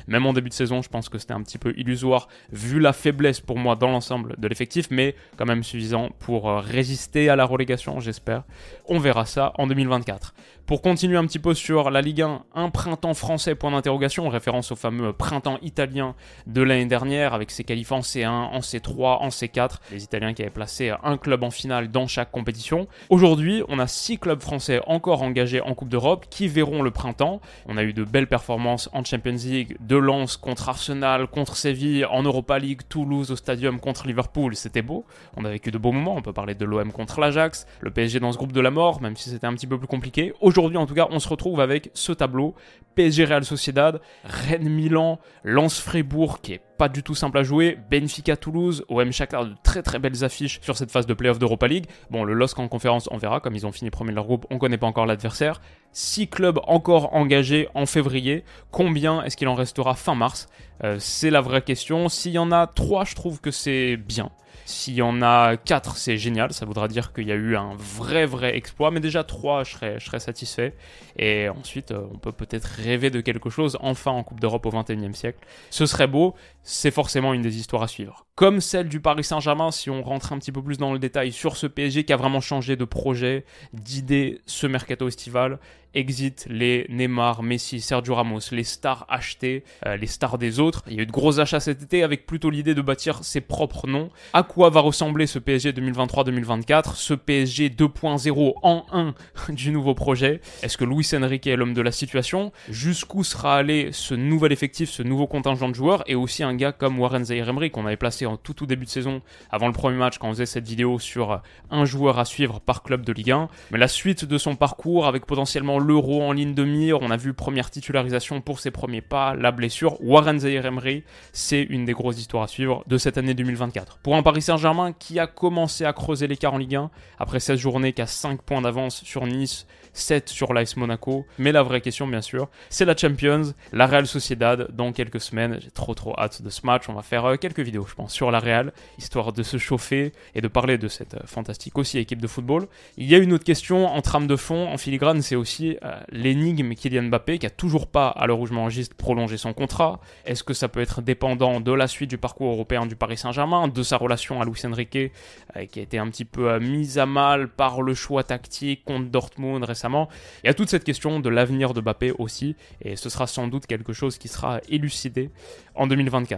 même 0.07 0.25
en 0.25 0.33
début 0.33 0.49
de 0.49 0.53
saison, 0.53 0.81
je 0.81 0.89
pense 0.89 1.09
que 1.09 1.17
c'était 1.17 1.33
un 1.33 1.41
petit 1.41 1.57
peu 1.57 1.73
illusoire 1.77 2.27
vu 2.51 2.79
la 2.79 2.93
faiblesse 2.93 3.39
pour 3.39 3.57
moi 3.57 3.75
dans 3.75 3.89
l'ensemble 3.89 4.35
de 4.37 4.47
l'effectif, 4.47 4.87
mais 4.91 5.15
quand 5.37 5.45
même 5.45 5.63
suffisant 5.63 6.09
pour 6.19 6.49
euh, 6.49 6.59
résister 6.59 7.29
à 7.29 7.35
la 7.35 7.45
relégation, 7.45 7.99
j'espère. 7.99 8.43
On 8.87 8.99
verra 8.99 9.25
ça 9.25 9.53
en 9.57 9.67
2024. 9.67 10.33
Pour 10.69 10.83
continuer 10.83 11.17
un 11.17 11.25
petit 11.25 11.39
peu 11.39 11.55
sur 11.55 11.89
la 11.89 11.99
Ligue 11.99 12.21
1, 12.21 12.43
un 12.53 12.69
printemps 12.69 13.15
français, 13.15 13.55
point 13.55 13.71
d'interrogation, 13.71 14.29
référence 14.29 14.71
au 14.71 14.75
fameux 14.75 15.13
printemps 15.13 15.57
italien 15.63 16.13
de 16.45 16.61
l'année 16.61 16.85
dernière 16.85 17.33
avec 17.33 17.49
ses 17.49 17.63
qualifs 17.63 17.91
en 17.91 18.01
C1, 18.01 18.27
en 18.27 18.59
C3, 18.59 19.17
en 19.17 19.29
C4, 19.29 19.79
les 19.91 20.03
Italiens 20.03 20.35
qui 20.35 20.43
avaient 20.43 20.51
placé 20.51 20.93
un 21.03 21.17
club 21.17 21.41
en 21.41 21.49
finale 21.49 21.89
dans 21.89 22.05
chaque 22.05 22.29
compétition. 22.29 22.87
Aujourd'hui, 23.09 23.63
on 23.67 23.79
a 23.79 23.87
six 23.87 24.19
clubs 24.19 24.41
français 24.41 24.79
encore 24.85 25.23
engagés 25.23 25.59
en 25.59 25.73
Coupe 25.73 25.89
d'Europe 25.89 26.27
qui 26.29 26.47
verront 26.47 26.83
le 26.83 26.91
printemps. 26.91 27.41
On 27.65 27.75
a 27.75 27.81
eu 27.81 27.93
de 27.93 28.03
belles 28.03 28.27
performances 28.27 28.89
en 28.93 29.03
Champions 29.03 29.33
De 29.39 29.95
Lens 29.95 30.35
contre 30.35 30.67
Arsenal, 30.67 31.27
contre 31.27 31.55
Séville, 31.55 32.05
en 32.05 32.23
Europa 32.23 32.59
League, 32.59 32.81
Toulouse 32.89 33.31
au 33.31 33.37
Stadium 33.37 33.79
contre 33.79 34.05
Liverpool, 34.05 34.55
c'était 34.55 34.81
beau. 34.81 35.05
On 35.37 35.45
a 35.45 35.49
vécu 35.49 35.71
de 35.71 35.77
beaux 35.77 35.93
moments, 35.93 36.15
on 36.17 36.21
peut 36.21 36.33
parler 36.33 36.55
de 36.55 36.65
l'OM 36.65 36.91
contre 36.91 37.21
l'Ajax, 37.21 37.65
le 37.79 37.89
PSG 37.89 38.19
dans 38.19 38.33
ce 38.33 38.37
groupe 38.37 38.51
de 38.51 38.59
la 38.59 38.71
mort, 38.71 39.01
même 39.01 39.15
si 39.15 39.29
c'était 39.29 39.47
un 39.47 39.53
petit 39.53 39.67
peu 39.67 39.77
plus 39.77 39.87
compliqué. 39.87 40.33
Aujourd'hui, 40.41 40.77
en 40.77 40.85
tout 40.85 40.93
cas, 40.93 41.07
on 41.09 41.19
se 41.19 41.29
retrouve 41.29 41.61
avec 41.61 41.89
ce 41.93 42.11
tableau 42.11 42.53
PSG 42.95 43.23
Real 43.23 43.45
Sociedad, 43.45 44.01
Rennes 44.25 44.67
Milan, 44.67 45.19
Lens 45.43 45.79
Fribourg 45.79 46.41
qui 46.41 46.53
est 46.53 46.61
pas 46.77 46.87
du 46.87 47.03
tout 47.03 47.13
simple 47.13 47.37
à 47.37 47.43
jouer, 47.43 47.77
Benfica 47.91 48.37
Toulouse, 48.37 48.85
OM 48.87 49.11
Shakhtar, 49.11 49.45
de 49.45 49.53
très 49.63 49.83
très 49.83 49.99
belles 49.99 50.23
affiches 50.23 50.59
sur 50.61 50.77
cette 50.77 50.91
phase 50.91 51.05
de 51.05 51.13
playoff 51.13 51.37
d'Europa 51.37 51.67
League. 51.67 51.87
Bon, 52.09 52.23
le 52.23 52.33
LOSC 52.33 52.57
en 52.57 52.69
conférence, 52.69 53.09
on 53.11 53.17
verra, 53.17 53.41
comme 53.41 53.53
ils 53.53 53.67
ont 53.67 53.73
fini 53.73 53.89
premier 53.89 54.11
de 54.11 54.15
leur 54.15 54.23
groupe, 54.23 54.45
on 54.49 54.57
connaît 54.57 54.77
pas 54.77 54.87
encore 54.87 55.05
l'adversaire. 55.05 55.59
Six 55.91 56.27
clubs 56.27 56.59
encore 56.67 57.15
engagés 57.15 57.67
en 57.73 57.85
février. 57.85 58.43
Combien 58.71 59.23
est-ce 59.23 59.35
qu'il 59.35 59.47
en 59.47 59.55
restera 59.55 59.95
fin 59.95 60.15
mars? 60.15 60.47
Euh, 60.83 60.97
C'est 60.99 61.29
la 61.29 61.41
vraie 61.41 61.61
question. 61.61 62.09
S'il 62.09 62.31
y 62.33 62.37
en 62.37 62.51
a 62.51 62.67
trois, 62.67 63.05
je 63.05 63.15
trouve 63.15 63.41
que 63.41 63.51
c'est 63.51 63.97
bien. 63.97 64.31
S'il 64.65 64.93
y 64.93 65.01
en 65.01 65.23
a 65.23 65.57
4, 65.57 65.97
c'est 65.97 66.17
génial. 66.17 66.53
Ça 66.53 66.63
voudra 66.63 66.87
dire 66.87 67.11
qu'il 67.11 67.27
y 67.27 67.31
a 67.31 67.35
eu 67.35 67.55
un 67.55 67.73
vrai, 67.75 68.27
vrai 68.27 68.55
exploit. 68.55 68.91
Mais 68.91 68.99
déjà 68.99 69.23
3, 69.23 69.63
je 69.63 69.71
serais, 69.71 69.99
je 69.99 70.05
serais 70.05 70.19
satisfait. 70.19 70.75
Et 71.17 71.49
ensuite, 71.49 71.89
euh, 71.89 72.05
on 72.13 72.19
peut 72.19 72.31
peut-être 72.31 72.65
rêver 72.65 73.09
de 73.09 73.19
quelque 73.19 73.49
chose, 73.49 73.79
enfin 73.81 74.11
en 74.11 74.21
Coupe 74.21 74.39
d'Europe 74.39 74.67
au 74.67 74.69
XXIe 74.69 75.15
siècle. 75.15 75.39
Ce 75.71 75.87
serait 75.87 76.05
beau. 76.05 76.35
C'est 76.63 76.91
forcément 76.91 77.33
une 77.33 77.41
des 77.41 77.57
histoires 77.57 77.83
à 77.83 77.87
suivre. 77.87 78.25
Comme 78.35 78.61
celle 78.61 78.87
du 78.87 78.99
Paris 79.01 79.23
Saint-Germain, 79.23 79.71
si 79.71 79.89
on 79.89 80.01
rentre 80.01 80.31
un 80.31 80.39
petit 80.39 80.51
peu 80.51 80.61
plus 80.61 80.77
dans 80.77 80.93
le 80.93 80.99
détail 80.99 81.31
sur 81.31 81.57
ce 81.57 81.67
PSG 81.67 82.05
qui 82.05 82.13
a 82.13 82.17
vraiment 82.17 82.41
changé 82.41 82.75
de 82.75 82.85
projet, 82.85 83.43
d'idée 83.73 84.41
ce 84.45 84.67
mercato 84.67 85.07
estival 85.07 85.59
exit 85.93 86.45
les 86.49 86.85
Neymar, 86.89 87.43
Messi, 87.43 87.81
Sergio 87.81 88.15
Ramos, 88.15 88.39
les 88.51 88.63
stars 88.63 89.05
achetées, 89.09 89.63
euh, 89.85 89.97
les 89.97 90.07
stars 90.07 90.37
des 90.37 90.59
autres. 90.59 90.83
Il 90.87 90.95
y 90.95 90.99
a 90.99 91.03
eu 91.03 91.05
de 91.05 91.11
gros 91.11 91.39
achats 91.39 91.59
cet 91.59 91.81
été 91.81 92.03
avec 92.03 92.25
plutôt 92.25 92.49
l'idée 92.49 92.75
de 92.75 92.81
bâtir 92.81 93.23
ses 93.23 93.41
propres 93.41 93.87
noms. 93.87 94.09
À 94.33 94.43
quoi 94.43 94.69
va 94.69 94.81
ressembler 94.81 95.27
ce 95.27 95.39
PSG 95.39 95.71
2023-2024 95.71 96.95
Ce 96.95 97.13
PSG 97.13 97.69
2.0 97.69 98.53
en 98.61 98.85
1 98.91 99.13
du 99.53 99.71
nouveau 99.71 99.95
projet 99.95 100.41
Est-ce 100.61 100.77
que 100.77 100.85
Luis 100.85 101.07
Enrique 101.13 101.47
est 101.47 101.55
l'homme 101.55 101.73
de 101.73 101.81
la 101.81 101.91
situation? 101.91 102.51
Jusqu'où 102.69 103.23
sera 103.23 103.55
allé 103.55 103.89
ce 103.91 104.13
nouvel 104.13 104.51
effectif, 104.51 104.89
ce 104.89 105.03
nouveau 105.03 105.27
contingent 105.27 105.69
de 105.69 105.75
joueurs? 105.75 106.03
Et 106.07 106.15
aussi 106.15 106.43
un 106.43 106.48
gars 106.53 106.71
comme 106.71 106.99
Warren 106.99 107.23
Zaire-Emery 107.23 107.71
qu'on 107.71 107.85
avait 107.85 107.97
placé 107.97 108.25
en 108.25 108.37
tout 108.37 108.53
tout 108.53 108.65
début 108.65 108.85
de 108.85 108.89
saison 108.89 109.21
avant 109.49 109.67
le 109.67 109.73
premier 109.73 109.97
match 109.97 110.17
quand 110.17 110.29
on 110.29 110.33
faisait 110.33 110.45
cette 110.45 110.67
vidéo 110.67 110.99
sur 110.99 111.41
un 111.69 111.85
joueur 111.85 112.19
à 112.19 112.25
suivre 112.25 112.59
par 112.59 112.83
club 112.83 113.05
de 113.05 113.13
Ligue 113.13 113.31
1. 113.31 113.49
Mais 113.71 113.77
la 113.77 113.87
suite 113.87 114.25
de 114.25 114.37
son 114.37 114.55
parcours 114.55 115.07
avec 115.07 115.25
potentiellement 115.25 115.79
l'euro 115.79 116.23
en 116.23 116.31
ligne 116.31 116.53
de 116.53 116.63
mire, 116.63 116.99
on 117.01 117.11
a 117.11 117.17
vu 117.17 117.33
première 117.33 117.69
titularisation 117.69 118.41
pour 118.41 118.59
ses 118.59 118.71
premiers 118.71 119.01
pas, 119.01 119.35
la 119.35 119.51
blessure. 119.51 120.01
Warren 120.01 120.39
Zaire 120.39 120.65
Emery, 120.65 121.03
c'est 121.33 121.63
une 121.63 121.85
des 121.85 121.93
grosses 121.93 122.19
histoires 122.19 122.43
à 122.43 122.47
suivre 122.47 122.83
de 122.87 122.97
cette 122.97 123.17
année 123.17 123.33
2024. 123.33 123.99
Pour 123.99 124.15
un 124.15 124.23
Paris 124.23 124.41
Saint-Germain 124.41 124.93
qui 124.93 125.19
a 125.19 125.27
commencé 125.27 125.85
à 125.85 125.93
creuser 125.93 126.27
l'écart 126.27 126.53
en 126.53 126.57
Ligue 126.57 126.75
1 126.75 126.91
après 127.17 127.39
16 127.39 127.59
journées, 127.59 127.93
qui 127.93 128.01
a 128.01 128.07
5 128.07 128.41
points 128.41 128.61
d'avance 128.61 129.03
sur 129.03 129.25
Nice, 129.25 129.65
7 129.93 130.29
sur 130.29 130.53
l'AS 130.53 130.75
Monaco. 130.77 131.25
Mais 131.37 131.51
la 131.51 131.63
vraie 131.63 131.81
question, 131.81 132.07
bien 132.07 132.21
sûr, 132.21 132.49
c'est 132.69 132.85
la 132.85 132.95
Champions, 132.95 133.53
la 133.73 133.87
Real 133.87 134.07
Sociedad 134.07 134.67
dans 134.73 134.91
quelques 134.91 135.21
semaines. 135.21 135.59
J'ai 135.61 135.71
trop 135.71 135.93
trop 135.93 136.15
hâte 136.17 136.38
de 136.41 136.49
ce 136.49 136.65
match. 136.65 136.89
On 136.89 136.93
va 136.93 137.01
faire 137.01 137.25
euh, 137.25 137.35
quelques 137.35 137.59
vidéos, 137.59 137.85
je 137.87 137.95
pense, 137.95 138.13
sur 138.13 138.31
la 138.31 138.39
Real, 138.39 138.73
histoire 138.97 139.33
de 139.33 139.43
se 139.43 139.57
chauffer 139.57 140.13
et 140.35 140.41
de 140.41 140.47
parler 140.47 140.77
de 140.77 140.87
cette 140.87 141.15
euh, 141.15 141.25
fantastique 141.25 141.77
aussi 141.77 141.97
équipe 141.97 142.21
de 142.21 142.27
football. 142.27 142.67
Il 142.97 143.05
y 143.07 143.15
a 143.15 143.17
une 143.17 143.33
autre 143.33 143.43
question 143.43 143.87
en 143.87 144.01
trame 144.01 144.27
de 144.27 144.35
fond, 144.35 144.67
en 144.67 144.77
filigrane, 144.77 145.21
c'est 145.21 145.35
aussi 145.35 145.77
euh, 145.83 145.99
l'énigme 146.11 146.73
Kylian 146.73 147.03
Mbappé, 147.03 147.39
qui 147.39 147.45
a 147.45 147.49
toujours 147.49 147.87
pas, 147.87 148.09
à 148.09 148.27
l'heure 148.27 148.39
où 148.39 148.45
je 148.45 148.53
m'enregistre, 148.53 148.95
prolongé 148.95 149.37
son 149.37 149.53
contrat. 149.53 149.99
Est-ce 150.25 150.43
que 150.43 150.53
ça 150.53 150.67
peut 150.67 150.81
être 150.81 151.01
dépendant 151.01 151.59
de 151.59 151.71
la 151.71 151.87
suite 151.87 152.09
du 152.09 152.17
parcours 152.17 152.51
européen 152.51 152.85
du 152.85 152.95
Paris 152.95 153.17
Saint-Germain, 153.17 153.67
de 153.67 153.83
sa 153.83 153.97
relation 153.97 154.41
à 154.41 154.45
Luis 154.45 154.61
Enrique 154.65 154.95
euh, 154.95 155.65
qui 155.65 155.79
a 155.79 155.83
été 155.83 155.97
un 155.97 156.09
petit 156.09 156.25
peu 156.25 156.59
mise 156.59 156.97
à 156.97 157.05
mal 157.05 157.47
par 157.49 157.81
le 157.81 157.93
choix 157.93 158.23
tactique 158.23 158.83
contre 158.85 159.09
Dortmund 159.09 159.63
récemment? 159.63 160.09
Il 160.43 160.47
y 160.47 160.49
a 160.49 160.53
toute 160.53 160.69
cette 160.69 160.83
question 160.83 161.19
de 161.19 161.29
l'avenir 161.29 161.73
de 161.73 161.81
Mbappé 161.81 162.13
aussi, 162.17 162.55
et 162.81 162.95
ce 162.95 163.09
sera 163.09 163.27
sans 163.27 163.47
doute 163.47 163.65
quelque 163.65 163.93
chose 163.93 164.17
qui 164.17 164.27
sera 164.27 164.59
élucidé 164.69 165.29
en 165.75 165.87
2024. 165.87 166.28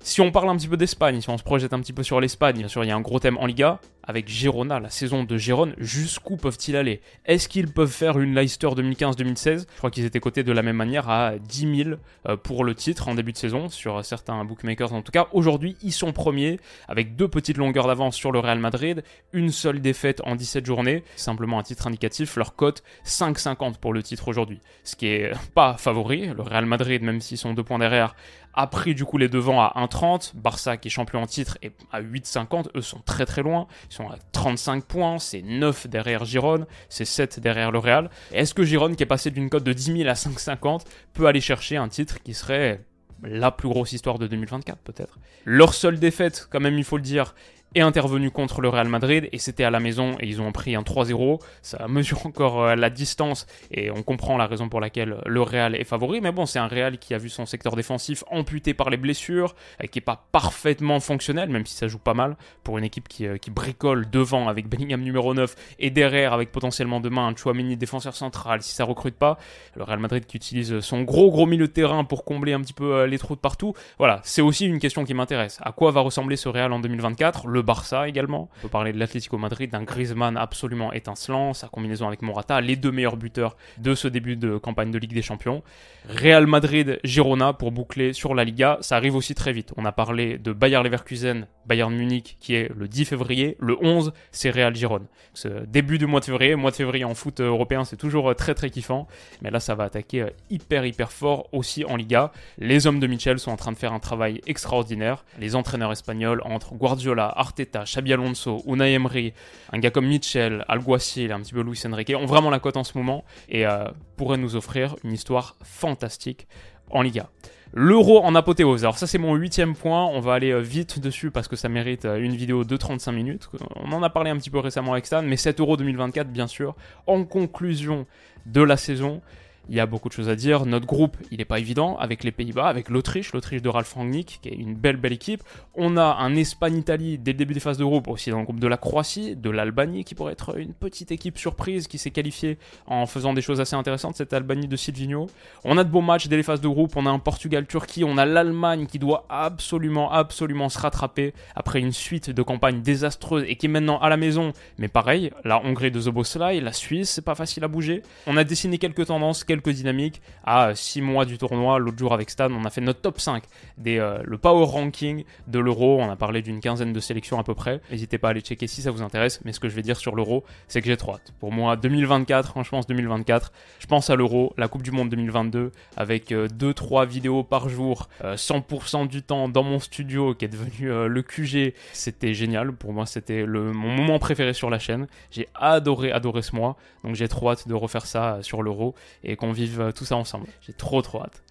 Si 0.00 0.20
on 0.20 0.30
parle 0.30 0.50
un 0.50 0.56
petit 0.56 0.68
peu 0.68 0.76
d'Espagne, 0.76 1.20
si 1.20 1.30
on 1.30 1.38
se 1.38 1.42
projette 1.42 1.72
un 1.72 1.80
petit 1.80 1.92
peu 1.92 2.02
sur 2.02 2.20
l'Espagne, 2.20 2.56
bien 2.56 2.68
sûr, 2.68 2.84
il 2.84 2.88
y 2.88 2.90
a 2.90 2.96
un 2.96 3.00
gros 3.00 3.20
thème 3.20 3.38
en 3.38 3.46
Liga. 3.46 3.80
Avec 4.06 4.28
Girona, 4.28 4.80
la 4.80 4.90
saison 4.90 5.24
de 5.24 5.38
Gérone, 5.38 5.74
jusqu'où 5.78 6.36
peuvent-ils 6.36 6.76
aller? 6.76 7.00
Est-ce 7.24 7.48
qu'ils 7.48 7.72
peuvent 7.72 7.90
faire 7.90 8.18
une 8.18 8.34
Leicester 8.34 8.68
2015-2016 8.68 9.60
Je 9.60 9.78
crois 9.78 9.90
qu'ils 9.90 10.04
étaient 10.04 10.20
cotés 10.20 10.42
de 10.42 10.52
la 10.52 10.62
même 10.62 10.76
manière 10.76 11.08
à 11.08 11.38
10 11.38 11.84
000 11.84 11.96
euh, 12.28 12.36
pour 12.36 12.64
le 12.64 12.74
titre 12.74 13.08
en 13.08 13.14
début 13.14 13.32
de 13.32 13.38
saison, 13.38 13.68
sur 13.68 14.04
certains 14.04 14.44
bookmakers 14.44 14.92
en 14.92 15.02
tout 15.02 15.12
cas. 15.12 15.28
Aujourd'hui, 15.32 15.76
ils 15.82 15.92
sont 15.92 16.12
premiers, 16.12 16.60
avec 16.86 17.16
deux 17.16 17.28
petites 17.28 17.56
longueurs 17.56 17.86
d'avance 17.86 18.14
sur 18.14 18.30
le 18.30 18.38
Real 18.38 18.58
Madrid, 18.58 19.02
une 19.32 19.50
seule 19.50 19.80
défaite 19.80 20.20
en 20.24 20.36
17 20.36 20.66
journées, 20.66 21.02
simplement 21.16 21.58
un 21.58 21.62
titre 21.62 21.86
indicatif, 21.86 22.36
leur 22.36 22.56
cote 22.56 22.82
5,50 23.06 23.78
pour 23.78 23.92
le 23.92 24.02
titre 24.02 24.28
aujourd'hui. 24.28 24.60
Ce 24.84 24.96
qui 24.96 25.06
est 25.06 25.32
pas 25.54 25.76
favori, 25.78 26.26
le 26.26 26.42
Real 26.42 26.66
Madrid, 26.66 27.02
même 27.02 27.20
s'ils 27.20 27.38
sont 27.38 27.54
deux 27.54 27.64
points 27.64 27.78
derrière, 27.78 28.14
a 28.54 28.66
pris 28.66 28.94
du 28.94 29.04
coup 29.04 29.18
les 29.18 29.28
devants 29.28 29.60
à 29.60 29.72
1,30. 29.76 30.32
Barça 30.36 30.76
qui 30.76 30.88
est 30.88 30.90
champion 30.90 31.22
en 31.22 31.26
titre 31.26 31.58
est 31.62 31.74
à 31.92 32.00
8,50. 32.00 32.68
Eux 32.76 32.80
sont 32.80 33.00
très 33.04 33.26
très 33.26 33.42
loin. 33.42 33.66
Ils 33.94 33.98
sont 33.98 34.08
à 34.10 34.16
35 34.32 34.84
points. 34.84 35.18
C'est 35.20 35.42
9 35.42 35.86
derrière 35.86 36.24
Giron. 36.24 36.66
C'est 36.88 37.04
7 37.04 37.38
derrière 37.38 37.70
le 37.70 37.78
Real. 37.78 38.10
Est-ce 38.32 38.52
que 38.52 38.64
Giron 38.64 38.92
qui 38.92 39.04
est 39.04 39.06
passé 39.06 39.30
d'une 39.30 39.48
cote 39.48 39.62
de 39.62 39.72
10 39.72 39.98
000 39.98 40.08
à 40.08 40.14
5,50 40.14 40.80
peut 41.12 41.26
aller 41.26 41.40
chercher 41.40 41.76
un 41.76 41.88
titre 41.88 42.20
qui 42.20 42.34
serait 42.34 42.80
la 43.22 43.52
plus 43.52 43.68
grosse 43.68 43.92
histoire 43.92 44.18
de 44.18 44.26
2024 44.26 44.78
peut-être? 44.78 45.20
Leur 45.44 45.74
seule 45.74 46.00
défaite, 46.00 46.48
quand 46.50 46.58
même 46.58 46.76
il 46.76 46.82
faut 46.82 46.96
le 46.96 47.04
dire, 47.04 47.36
est 47.74 47.80
intervenu 47.80 48.30
contre 48.30 48.60
le 48.60 48.68
Real 48.68 48.88
Madrid 48.88 49.28
et 49.32 49.38
c'était 49.38 49.64
à 49.64 49.70
la 49.70 49.80
maison 49.80 50.12
et 50.20 50.26
ils 50.26 50.40
ont 50.40 50.52
pris 50.52 50.74
un 50.76 50.82
3-0. 50.82 51.40
Ça 51.62 51.86
mesure 51.88 52.26
encore 52.26 52.62
euh, 52.62 52.74
la 52.76 52.90
distance 52.90 53.46
et 53.70 53.90
on 53.90 54.02
comprend 54.02 54.36
la 54.36 54.46
raison 54.46 54.68
pour 54.68 54.80
laquelle 54.80 55.16
le 55.26 55.42
Real 55.42 55.74
est 55.74 55.84
favori. 55.84 56.20
Mais 56.20 56.32
bon, 56.32 56.46
c'est 56.46 56.58
un 56.58 56.66
Real 56.66 56.98
qui 56.98 57.14
a 57.14 57.18
vu 57.18 57.28
son 57.28 57.46
secteur 57.46 57.76
défensif 57.76 58.24
amputé 58.30 58.74
par 58.74 58.90
les 58.90 58.96
blessures, 58.96 59.54
et 59.80 59.88
qui 59.88 59.98
est 59.98 60.02
pas 60.02 60.26
parfaitement 60.32 61.00
fonctionnel, 61.00 61.48
même 61.48 61.66
si 61.66 61.74
ça 61.74 61.88
joue 61.88 61.98
pas 61.98 62.14
mal 62.14 62.36
pour 62.62 62.78
une 62.78 62.84
équipe 62.84 63.08
qui, 63.08 63.26
euh, 63.26 63.36
qui 63.36 63.50
bricole 63.50 64.08
devant 64.10 64.48
avec 64.48 64.68
Bellingham 64.68 65.00
numéro 65.00 65.34
9 65.34 65.54
et 65.78 65.90
derrière 65.90 66.32
avec 66.32 66.52
potentiellement 66.52 67.00
demain 67.00 67.26
un 67.26 67.36
Chouamini 67.36 67.76
défenseur 67.76 68.14
central 68.14 68.62
si 68.62 68.74
ça 68.74 68.84
recrute 68.84 69.16
pas. 69.16 69.38
Le 69.76 69.82
Real 69.84 69.98
Madrid 69.98 70.26
qui 70.26 70.36
utilise 70.36 70.80
son 70.80 71.02
gros 71.02 71.30
gros 71.30 71.46
milieu 71.46 71.66
de 71.66 71.72
terrain 71.72 72.04
pour 72.04 72.24
combler 72.24 72.52
un 72.52 72.60
petit 72.60 72.72
peu 72.72 72.94
euh, 72.94 73.06
les 73.06 73.18
trous 73.18 73.34
de 73.34 73.40
partout. 73.40 73.74
Voilà, 73.98 74.20
c'est 74.24 74.42
aussi 74.42 74.66
une 74.66 74.78
question 74.78 75.04
qui 75.04 75.14
m'intéresse. 75.14 75.58
À 75.62 75.72
quoi 75.72 75.90
va 75.90 76.00
ressembler 76.00 76.36
ce 76.36 76.48
Real 76.48 76.72
en 76.72 76.80
2024 76.80 77.46
Le 77.46 77.62
Barça 77.64 78.08
également. 78.08 78.48
On 78.58 78.62
peut 78.62 78.68
parler 78.68 78.92
de 78.92 78.98
l'Atlético 78.98 79.38
Madrid, 79.38 79.70
d'un 79.70 79.82
Griezmann 79.82 80.36
absolument 80.36 80.92
étincelant, 80.92 81.52
sa 81.54 81.68
combinaison 81.68 82.06
avec 82.06 82.22
Morata, 82.22 82.60
les 82.60 82.76
deux 82.76 82.92
meilleurs 82.92 83.16
buteurs 83.16 83.56
de 83.78 83.94
ce 83.94 84.08
début 84.08 84.36
de 84.36 84.56
campagne 84.58 84.90
de 84.90 84.98
Ligue 84.98 85.14
des 85.14 85.22
Champions. 85.22 85.62
Real 86.08 86.46
Madrid, 86.46 87.00
Girona 87.02 87.52
pour 87.52 87.72
boucler 87.72 88.12
sur 88.12 88.34
la 88.34 88.44
Liga, 88.44 88.78
ça 88.80 88.96
arrive 88.96 89.16
aussi 89.16 89.34
très 89.34 89.52
vite. 89.52 89.72
On 89.76 89.84
a 89.84 89.92
parlé 89.92 90.38
de 90.38 90.52
Bayer 90.52 90.82
Leverkusen, 90.82 91.46
Bayern 91.66 91.94
Munich 91.94 92.36
qui 92.40 92.54
est 92.54 92.70
le 92.74 92.88
10 92.88 93.06
février, 93.06 93.56
le 93.58 93.76
11 93.82 94.12
c'est 94.30 94.50
Real 94.50 94.74
Girona. 94.74 95.06
Ce 95.32 95.48
début 95.66 95.98
du 95.98 96.06
mois 96.06 96.20
de 96.20 96.26
février, 96.26 96.54
mois 96.54 96.70
de 96.70 96.76
février 96.76 97.04
en 97.04 97.14
foot 97.14 97.40
européen, 97.40 97.84
c'est 97.84 97.96
toujours 97.96 98.34
très 98.36 98.54
très 98.54 98.70
kiffant, 98.70 99.08
mais 99.42 99.50
là 99.50 99.60
ça 99.60 99.74
va 99.74 99.84
attaquer 99.84 100.26
hyper 100.50 100.84
hyper 100.84 101.10
fort 101.10 101.48
aussi 101.52 101.84
en 101.84 101.96
Liga. 101.96 102.32
Les 102.58 102.86
hommes 102.86 103.00
de 103.00 103.06
Michel 103.06 103.38
sont 103.38 103.50
en 103.50 103.56
train 103.56 103.72
de 103.72 103.78
faire 103.78 103.92
un 103.92 103.98
travail 103.98 104.40
extraordinaire. 104.46 105.24
Les 105.38 105.56
entraîneurs 105.56 105.92
espagnols 105.92 106.42
entre 106.44 106.74
Guardiola, 106.74 107.32
Arteta, 107.44 107.84
Xabi 107.84 108.12
Alonso, 108.12 108.62
Unai 108.66 108.94
Emery, 108.94 109.34
un 109.72 109.78
gars 109.78 109.90
comme 109.90 110.06
Mitchell, 110.06 110.64
Alguacil, 110.68 111.30
un 111.32 111.40
petit 111.40 111.52
peu 111.52 111.62
Luis 111.62 111.80
Enrique, 111.86 112.12
ont 112.18 112.26
vraiment 112.26 112.50
la 112.50 112.58
cote 112.58 112.76
en 112.76 112.84
ce 112.84 112.96
moment 112.96 113.24
et 113.48 113.66
euh, 113.66 113.84
pourraient 114.16 114.38
nous 114.38 114.56
offrir 114.56 114.96
une 115.04 115.12
histoire 115.12 115.56
fantastique 115.62 116.46
en 116.90 117.02
Liga. 117.02 117.28
L'euro 117.76 118.22
en 118.22 118.36
apothéose. 118.36 118.84
Alors 118.84 118.98
ça 118.98 119.08
c'est 119.08 119.18
mon 119.18 119.34
huitième 119.34 119.74
point, 119.74 120.04
on 120.06 120.20
va 120.20 120.34
aller 120.34 120.52
euh, 120.52 120.60
vite 120.60 121.00
dessus 121.00 121.32
parce 121.32 121.48
que 121.48 121.56
ça 121.56 121.68
mérite 121.68 122.04
euh, 122.04 122.18
une 122.18 122.36
vidéo 122.36 122.62
de 122.62 122.76
35 122.76 123.10
minutes. 123.10 123.48
On 123.74 123.92
en 123.92 124.02
a 124.02 124.10
parlé 124.10 124.30
un 124.30 124.36
petit 124.36 124.50
peu 124.50 124.60
récemment 124.60 124.92
avec 124.92 125.06
Stan, 125.06 125.22
mais 125.22 125.36
7 125.36 125.58
euro 125.60 125.76
2024 125.76 126.28
bien 126.28 126.46
sûr, 126.46 126.76
en 127.06 127.24
conclusion 127.24 128.06
de 128.46 128.62
la 128.62 128.76
saison. 128.76 129.22
Il 129.68 129.74
y 129.74 129.80
a 129.80 129.86
beaucoup 129.86 130.08
de 130.08 130.14
choses 130.14 130.28
à 130.28 130.36
dire. 130.36 130.66
Notre 130.66 130.86
groupe, 130.86 131.16
il 131.30 131.38
n'est 131.38 131.44
pas 131.44 131.58
évident 131.58 131.96
avec 131.96 132.24
les 132.24 132.32
Pays-Bas, 132.32 132.66
avec 132.66 132.88
l'Autriche, 132.90 133.32
l'Autriche 133.32 133.62
de 133.62 133.68
Ralf 133.68 133.92
Rangnick, 133.94 134.40
qui 134.42 134.48
est 134.48 134.54
une 134.54 134.74
belle 134.74 134.96
belle 134.96 135.12
équipe. 135.12 135.42
On 135.74 135.96
a 135.96 136.16
un 136.20 136.36
Espagne-Italie 136.36 137.18
dès 137.18 137.32
le 137.32 137.38
début 137.38 137.54
des 137.54 137.60
phases 137.60 137.78
de 137.78 137.84
groupe, 137.84 138.08
aussi 138.08 138.30
dans 138.30 138.38
le 138.38 138.44
groupe 138.44 138.60
de 138.60 138.66
la 138.66 138.76
Croatie, 138.76 139.36
de 139.36 139.50
l'Albanie, 139.50 140.04
qui 140.04 140.14
pourrait 140.14 140.32
être 140.32 140.58
une 140.58 140.74
petite 140.74 141.12
équipe 141.12 141.38
surprise 141.38 141.88
qui 141.88 141.98
s'est 141.98 142.10
qualifiée 142.10 142.58
en 142.86 143.06
faisant 143.06 143.32
des 143.32 143.40
choses 143.40 143.60
assez 143.60 143.76
intéressantes, 143.76 144.16
cette 144.16 144.32
Albanie 144.32 144.68
de 144.68 144.76
Silvino. 144.76 145.28
On 145.64 145.78
a 145.78 145.84
de 145.84 145.90
beaux 145.90 146.00
matchs 146.00 146.28
dès 146.28 146.36
les 146.36 146.42
phases 146.42 146.60
de 146.60 146.68
groupe. 146.68 146.96
On 146.96 147.06
a 147.06 147.10
un 147.10 147.18
Portugal-Turquie, 147.18 148.04
on 148.04 148.18
a 148.18 148.26
l'Allemagne 148.26 148.86
qui 148.86 148.98
doit 148.98 149.24
absolument, 149.28 150.10
absolument 150.12 150.68
se 150.68 150.78
rattraper 150.78 151.32
après 151.54 151.80
une 151.80 151.92
suite 151.92 152.30
de 152.30 152.42
campagnes 152.42 152.82
désastreuses 152.82 153.44
et 153.48 153.56
qui 153.56 153.66
est 153.66 153.68
maintenant 153.68 153.98
à 153.98 154.08
la 154.08 154.16
maison. 154.16 154.52
Mais 154.78 154.88
pareil, 154.88 155.30
la 155.44 155.64
Hongrie 155.64 155.90
de 155.90 156.00
Zoboslai, 156.00 156.60
la 156.60 156.72
Suisse, 156.72 157.10
c'est 157.10 157.24
pas 157.24 157.34
facile 157.34 157.64
à 157.64 157.68
bouger. 157.68 158.02
On 158.26 158.36
a 158.36 158.44
dessiné 158.44 158.78
quelques 158.78 159.06
tendances, 159.06 159.44
quelques 159.44 159.53
dynamiques. 159.62 160.20
À 160.44 160.74
6 160.74 161.00
mois 161.00 161.24
du 161.24 161.38
tournoi, 161.38 161.78
l'autre 161.78 161.98
jour 161.98 162.12
avec 162.12 162.30
Stan, 162.30 162.50
on 162.50 162.64
a 162.64 162.70
fait 162.70 162.80
notre 162.80 163.00
top 163.00 163.20
5 163.20 163.44
des 163.78 163.98
euh, 163.98 164.18
le 164.24 164.38
power 164.38 164.66
ranking 164.66 165.24
de 165.46 165.58
l'euro. 165.58 165.98
On 166.00 166.10
a 166.10 166.16
parlé 166.16 166.42
d'une 166.42 166.60
quinzaine 166.60 166.92
de 166.92 167.00
sélections 167.00 167.38
à 167.38 167.44
peu 167.44 167.54
près. 167.54 167.80
N'hésitez 167.90 168.18
pas 168.18 168.28
à 168.28 168.30
aller 168.32 168.40
checker 168.40 168.66
si 168.66 168.82
ça 168.82 168.90
vous 168.90 169.02
intéresse. 169.02 169.40
Mais 169.44 169.52
ce 169.52 169.60
que 169.60 169.68
je 169.68 169.74
vais 169.74 169.82
dire 169.82 169.96
sur 169.96 170.14
l'euro, 170.14 170.44
c'est 170.68 170.80
que 170.80 170.86
j'ai 170.86 170.96
trop 170.96 171.14
hâte. 171.14 171.32
Pour 171.40 171.52
moi, 171.52 171.76
2024, 171.76 172.48
franchement, 172.48 172.80
2024, 172.86 173.52
je 173.78 173.86
pense 173.86 174.10
à 174.10 174.16
l'euro, 174.16 174.52
la 174.56 174.68
Coupe 174.68 174.82
du 174.82 174.90
Monde 174.90 175.08
2022, 175.10 175.72
avec 175.96 176.30
2-3 176.30 177.02
euh, 177.02 177.04
vidéos 177.06 177.42
par 177.42 177.68
jour, 177.68 178.08
100% 178.22 179.04
euh, 179.04 179.06
du 179.06 179.22
temps 179.22 179.48
dans 179.48 179.62
mon 179.62 179.78
studio 179.78 180.34
qui 180.34 180.44
est 180.44 180.48
devenu 180.48 180.88
le 180.88 181.22
QG. 181.22 181.74
C'était 181.92 182.34
génial. 182.34 182.72
Pour 182.72 182.92
moi, 182.92 183.06
c'était 183.06 183.46
mon 183.46 183.72
moment 183.72 184.18
préféré 184.18 184.52
sur 184.52 184.70
la 184.70 184.78
chaîne. 184.78 185.06
J'ai 185.30 185.48
adoré, 185.54 186.12
adoré 186.12 186.42
ce 186.42 186.54
mois. 186.54 186.76
Donc 187.04 187.14
j'ai 187.14 187.28
trop 187.28 187.50
hâte 187.50 187.68
de 187.68 187.74
refaire 187.74 188.06
ça 188.06 188.38
sur 188.42 188.62
l'euro 188.62 188.94
et 189.22 189.36
qu'on 189.44 189.52
vive 189.52 189.80
euh, 189.80 189.92
tout 189.92 190.04
ça 190.04 190.16
ensemble. 190.16 190.46
J'ai 190.62 190.72
trop 190.72 191.02
trop 191.02 191.22
hâte. 191.22 191.42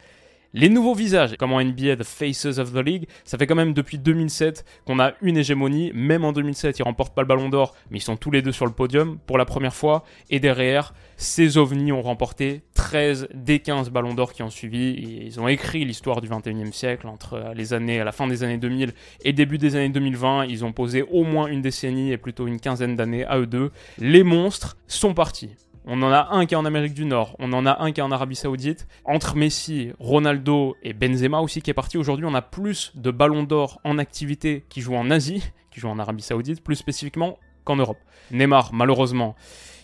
Les 0.55 0.69
nouveaux 0.69 0.93
visages, 0.93 1.35
comme 1.37 1.51
NBA, 1.51 1.95
The 1.95 2.03
Faces 2.03 2.59
of 2.59 2.73
the 2.73 2.85
League, 2.85 3.07
ça 3.23 3.39
fait 3.39 3.47
quand 3.47 3.55
même 3.55 3.73
depuis 3.73 3.97
2007 3.97 4.63
qu'on 4.85 4.99
a 4.99 5.13
une 5.23 5.35
hégémonie. 5.35 5.91
Même 5.95 6.23
en 6.23 6.31
2007, 6.31 6.77
ils 6.77 6.83
remportent 6.83 7.15
pas 7.15 7.23
le 7.23 7.27
ballon 7.27 7.49
d'or, 7.49 7.73
mais 7.89 7.97
ils 7.97 8.03
sont 8.03 8.17
tous 8.17 8.29
les 8.29 8.43
deux 8.43 8.51
sur 8.51 8.67
le 8.67 8.71
podium 8.71 9.17
pour 9.25 9.39
la 9.39 9.45
première 9.45 9.73
fois. 9.73 10.03
Et 10.29 10.39
derrière, 10.39 10.93
ces 11.17 11.57
ovnis 11.57 11.91
ont 11.91 12.03
remporté 12.03 12.61
13 12.75 13.29
des 13.33 13.57
15 13.59 13.89
ballons 13.89 14.13
d'or 14.13 14.31
qui 14.31 14.43
ont 14.43 14.51
suivi. 14.51 15.23
ils 15.25 15.39
ont 15.39 15.47
écrit 15.47 15.85
l'histoire 15.85 16.21
du 16.21 16.29
21e 16.29 16.71
siècle 16.71 17.07
entre 17.07 17.51
les 17.55 17.73
années, 17.73 17.99
à 17.99 18.03
la 18.03 18.11
fin 18.11 18.27
des 18.27 18.43
années 18.43 18.59
2000 18.59 18.93
et 19.23 19.33
début 19.33 19.57
des 19.57 19.75
années 19.75 19.89
2020. 19.89 20.45
Ils 20.45 20.63
ont 20.63 20.71
posé 20.71 21.01
au 21.01 21.23
moins 21.23 21.47
une 21.47 21.63
décennie 21.63 22.11
et 22.11 22.17
plutôt 22.17 22.45
une 22.45 22.59
quinzaine 22.59 22.95
d'années 22.95 23.25
à 23.25 23.39
eux 23.39 23.47
deux. 23.47 23.71
Les 23.97 24.21
monstres 24.21 24.77
sont 24.85 25.15
partis. 25.15 25.49
On 25.85 26.01
en 26.01 26.11
a 26.11 26.29
un 26.31 26.45
qui 26.45 26.53
est 26.53 26.57
en 26.57 26.63
Amérique 26.63 26.93
du 26.93 27.03
Nord, 27.03 27.35
on 27.39 27.51
en 27.51 27.65
a 27.65 27.81
un 27.83 27.91
qui 27.91 27.99
est 27.99 28.03
en 28.03 28.11
Arabie 28.11 28.37
Saoudite. 28.37 28.87
Entre 29.03 29.35
Messi, 29.35 29.91
Ronaldo 29.99 30.77
et 30.81 30.93
Benzema 30.93 31.41
aussi 31.41 31.61
qui 31.61 31.71
est 31.71 31.73
parti, 31.73 31.97
aujourd'hui 31.97 32.25
on 32.25 32.33
a 32.33 32.41
plus 32.41 32.93
de 32.95 33.11
ballons 33.11 33.43
d'or 33.43 33.81
en 33.83 33.97
activité 33.97 34.63
qui 34.69 34.79
jouent 34.79 34.95
en 34.95 35.11
Asie, 35.11 35.43
qui 35.71 35.81
jouent 35.81 35.89
en 35.89 35.99
Arabie 35.99 36.23
Saoudite, 36.23 36.63
plus 36.63 36.75
spécifiquement 36.75 37.37
qu'en 37.65 37.75
Europe. 37.75 37.97
Neymar, 38.31 38.73
malheureusement, 38.73 39.35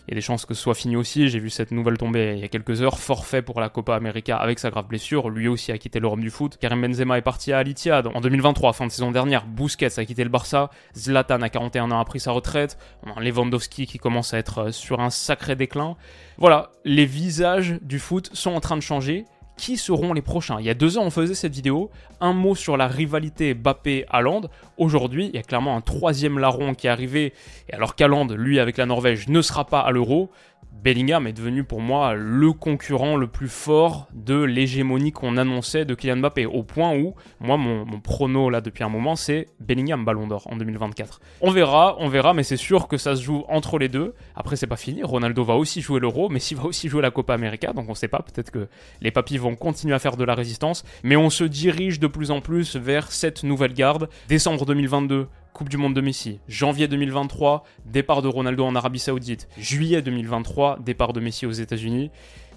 il 0.06 0.10
y 0.10 0.14
a 0.14 0.16
des 0.16 0.20
chances 0.20 0.46
que 0.46 0.54
ce 0.54 0.62
soit 0.62 0.74
fini 0.74 0.96
aussi. 0.96 1.28
J'ai 1.28 1.38
vu 1.38 1.50
cette 1.50 1.70
nouvelle 1.70 1.98
tomber 1.98 2.34
il 2.36 2.40
y 2.40 2.44
a 2.44 2.48
quelques 2.48 2.82
heures. 2.82 2.98
Forfait 2.98 3.42
pour 3.42 3.60
la 3.60 3.68
Copa 3.68 3.94
América 3.94 4.36
avec 4.36 4.58
sa 4.58 4.70
grave 4.70 4.86
blessure. 4.86 5.30
Lui 5.30 5.48
aussi 5.48 5.72
a 5.72 5.78
quitté 5.78 6.00
l'Europe 6.00 6.20
du 6.20 6.30
foot. 6.30 6.56
Karim 6.58 6.82
Benzema 6.82 7.18
est 7.18 7.22
parti 7.22 7.52
à 7.52 7.58
Al 7.58 7.66
en 8.14 8.20
2023, 8.20 8.72
fin 8.72 8.86
de 8.86 8.92
saison 8.92 9.10
dernière. 9.10 9.46
Busquets 9.46 9.98
a 9.98 10.04
quitté 10.04 10.24
le 10.24 10.30
Barça. 10.30 10.70
Zlatan 10.96 11.42
à 11.42 11.48
41 11.48 11.90
ans 11.90 12.00
a 12.00 12.04
pris 12.04 12.20
sa 12.20 12.32
retraite. 12.32 12.78
On 13.04 13.12
a 13.12 13.20
Lewandowski 13.20 13.86
qui 13.86 13.98
commence 13.98 14.34
à 14.34 14.38
être 14.38 14.58
euh, 14.58 14.72
sur 14.72 15.00
un 15.00 15.10
sacré 15.10 15.56
déclin. 15.56 15.96
Voilà, 16.38 16.70
les 16.84 17.06
visages 17.06 17.78
du 17.82 17.98
foot 17.98 18.30
sont 18.32 18.52
en 18.52 18.60
train 18.60 18.76
de 18.76 18.82
changer 18.82 19.24
qui 19.60 19.76
seront 19.76 20.14
les 20.14 20.22
prochains. 20.22 20.58
Il 20.58 20.64
y 20.64 20.70
a 20.70 20.74
deux 20.74 20.96
ans, 20.96 21.02
on 21.04 21.10
faisait 21.10 21.34
cette 21.34 21.52
vidéo. 21.52 21.90
Un 22.22 22.32
mot 22.32 22.54
sur 22.54 22.78
la 22.78 22.88
rivalité 22.88 23.52
Bappé-Haaland. 23.52 24.48
Aujourd'hui, 24.78 25.26
il 25.26 25.34
y 25.34 25.38
a 25.38 25.42
clairement 25.42 25.76
un 25.76 25.82
troisième 25.82 26.38
larron 26.38 26.72
qui 26.72 26.86
est 26.86 26.90
arrivé. 26.90 27.34
Et 27.68 27.74
alors 27.74 27.94
qu'Haaland, 27.94 28.28
lui, 28.28 28.58
avec 28.58 28.78
la 28.78 28.86
Norvège, 28.86 29.28
ne 29.28 29.42
sera 29.42 29.66
pas 29.66 29.80
à 29.80 29.90
l'euro, 29.90 30.30
Bellingham 30.72 31.26
est 31.26 31.32
devenu 31.32 31.62
pour 31.62 31.80
moi 31.80 32.14
le 32.14 32.52
concurrent 32.52 33.16
le 33.16 33.26
plus 33.26 33.48
fort 33.48 34.08
de 34.14 34.42
l'hégémonie 34.42 35.12
qu'on 35.12 35.36
annonçait 35.36 35.84
de 35.84 35.94
Kylian 35.94 36.18
Mbappé, 36.18 36.46
au 36.46 36.62
point 36.62 36.96
où, 36.96 37.14
moi, 37.38 37.58
mon, 37.58 37.84
prono 38.00 38.48
là 38.48 38.62
depuis 38.62 38.82
un 38.82 38.88
moment, 38.88 39.14
c'est 39.14 39.48
Bellingham 39.60 40.04
Ballon 40.04 40.26
d'Or 40.26 40.46
en 40.50 40.56
2024. 40.56 41.20
On 41.42 41.50
verra, 41.50 41.96
on 41.98 42.08
verra, 42.08 42.32
mais 42.32 42.44
c'est 42.44 42.56
sûr 42.56 42.88
que 42.88 42.96
ça 42.96 43.14
se 43.14 43.22
joue 43.22 43.44
entre 43.48 43.78
les 43.78 43.88
deux. 43.88 44.14
Après, 44.34 44.56
c'est 44.56 44.66
pas 44.66 44.76
fini. 44.76 45.02
Ronaldo 45.02 45.44
va 45.44 45.56
aussi 45.56 45.82
jouer 45.82 46.00
l'Euro, 46.00 46.30
mais 46.30 46.38
s'il 46.38 46.56
va 46.56 46.64
aussi 46.64 46.88
jouer 46.88 47.02
la 47.02 47.10
Copa 47.10 47.34
América, 47.34 47.74
donc 47.74 47.88
on 47.90 47.94
sait 47.94 48.08
pas. 48.08 48.20
Peut-être 48.20 48.50
que 48.50 48.68
les 49.02 49.10
papis 49.10 49.36
vont 49.36 49.56
continuer 49.56 49.94
à 49.94 49.98
faire 49.98 50.16
de 50.16 50.24
la 50.24 50.34
résistance, 50.34 50.84
mais 51.02 51.16
on 51.16 51.28
se 51.28 51.44
dirige 51.44 52.00
de 52.00 52.06
plus 52.06 52.30
en 52.30 52.40
plus 52.40 52.76
vers 52.76 53.12
cette 53.12 53.42
nouvelle 53.42 53.74
garde. 53.74 54.08
Décembre 54.28 54.64
2022, 54.64 55.26
Coupe 55.52 55.68
du 55.68 55.76
Monde 55.76 55.94
de 55.94 56.00
Messi. 56.00 56.38
Janvier 56.48 56.88
2023, 56.88 57.64
départ 57.84 58.22
de 58.22 58.28
Ronaldo 58.28 58.64
en 58.64 58.74
Arabie 58.74 58.98
Saoudite. 58.98 59.48
Juillet 59.58 60.00
2023, 60.00 60.78
départ 60.80 61.12
de 61.12 61.20
Messi 61.20 61.44
aux 61.44 61.50
États-Unis. 61.50 62.10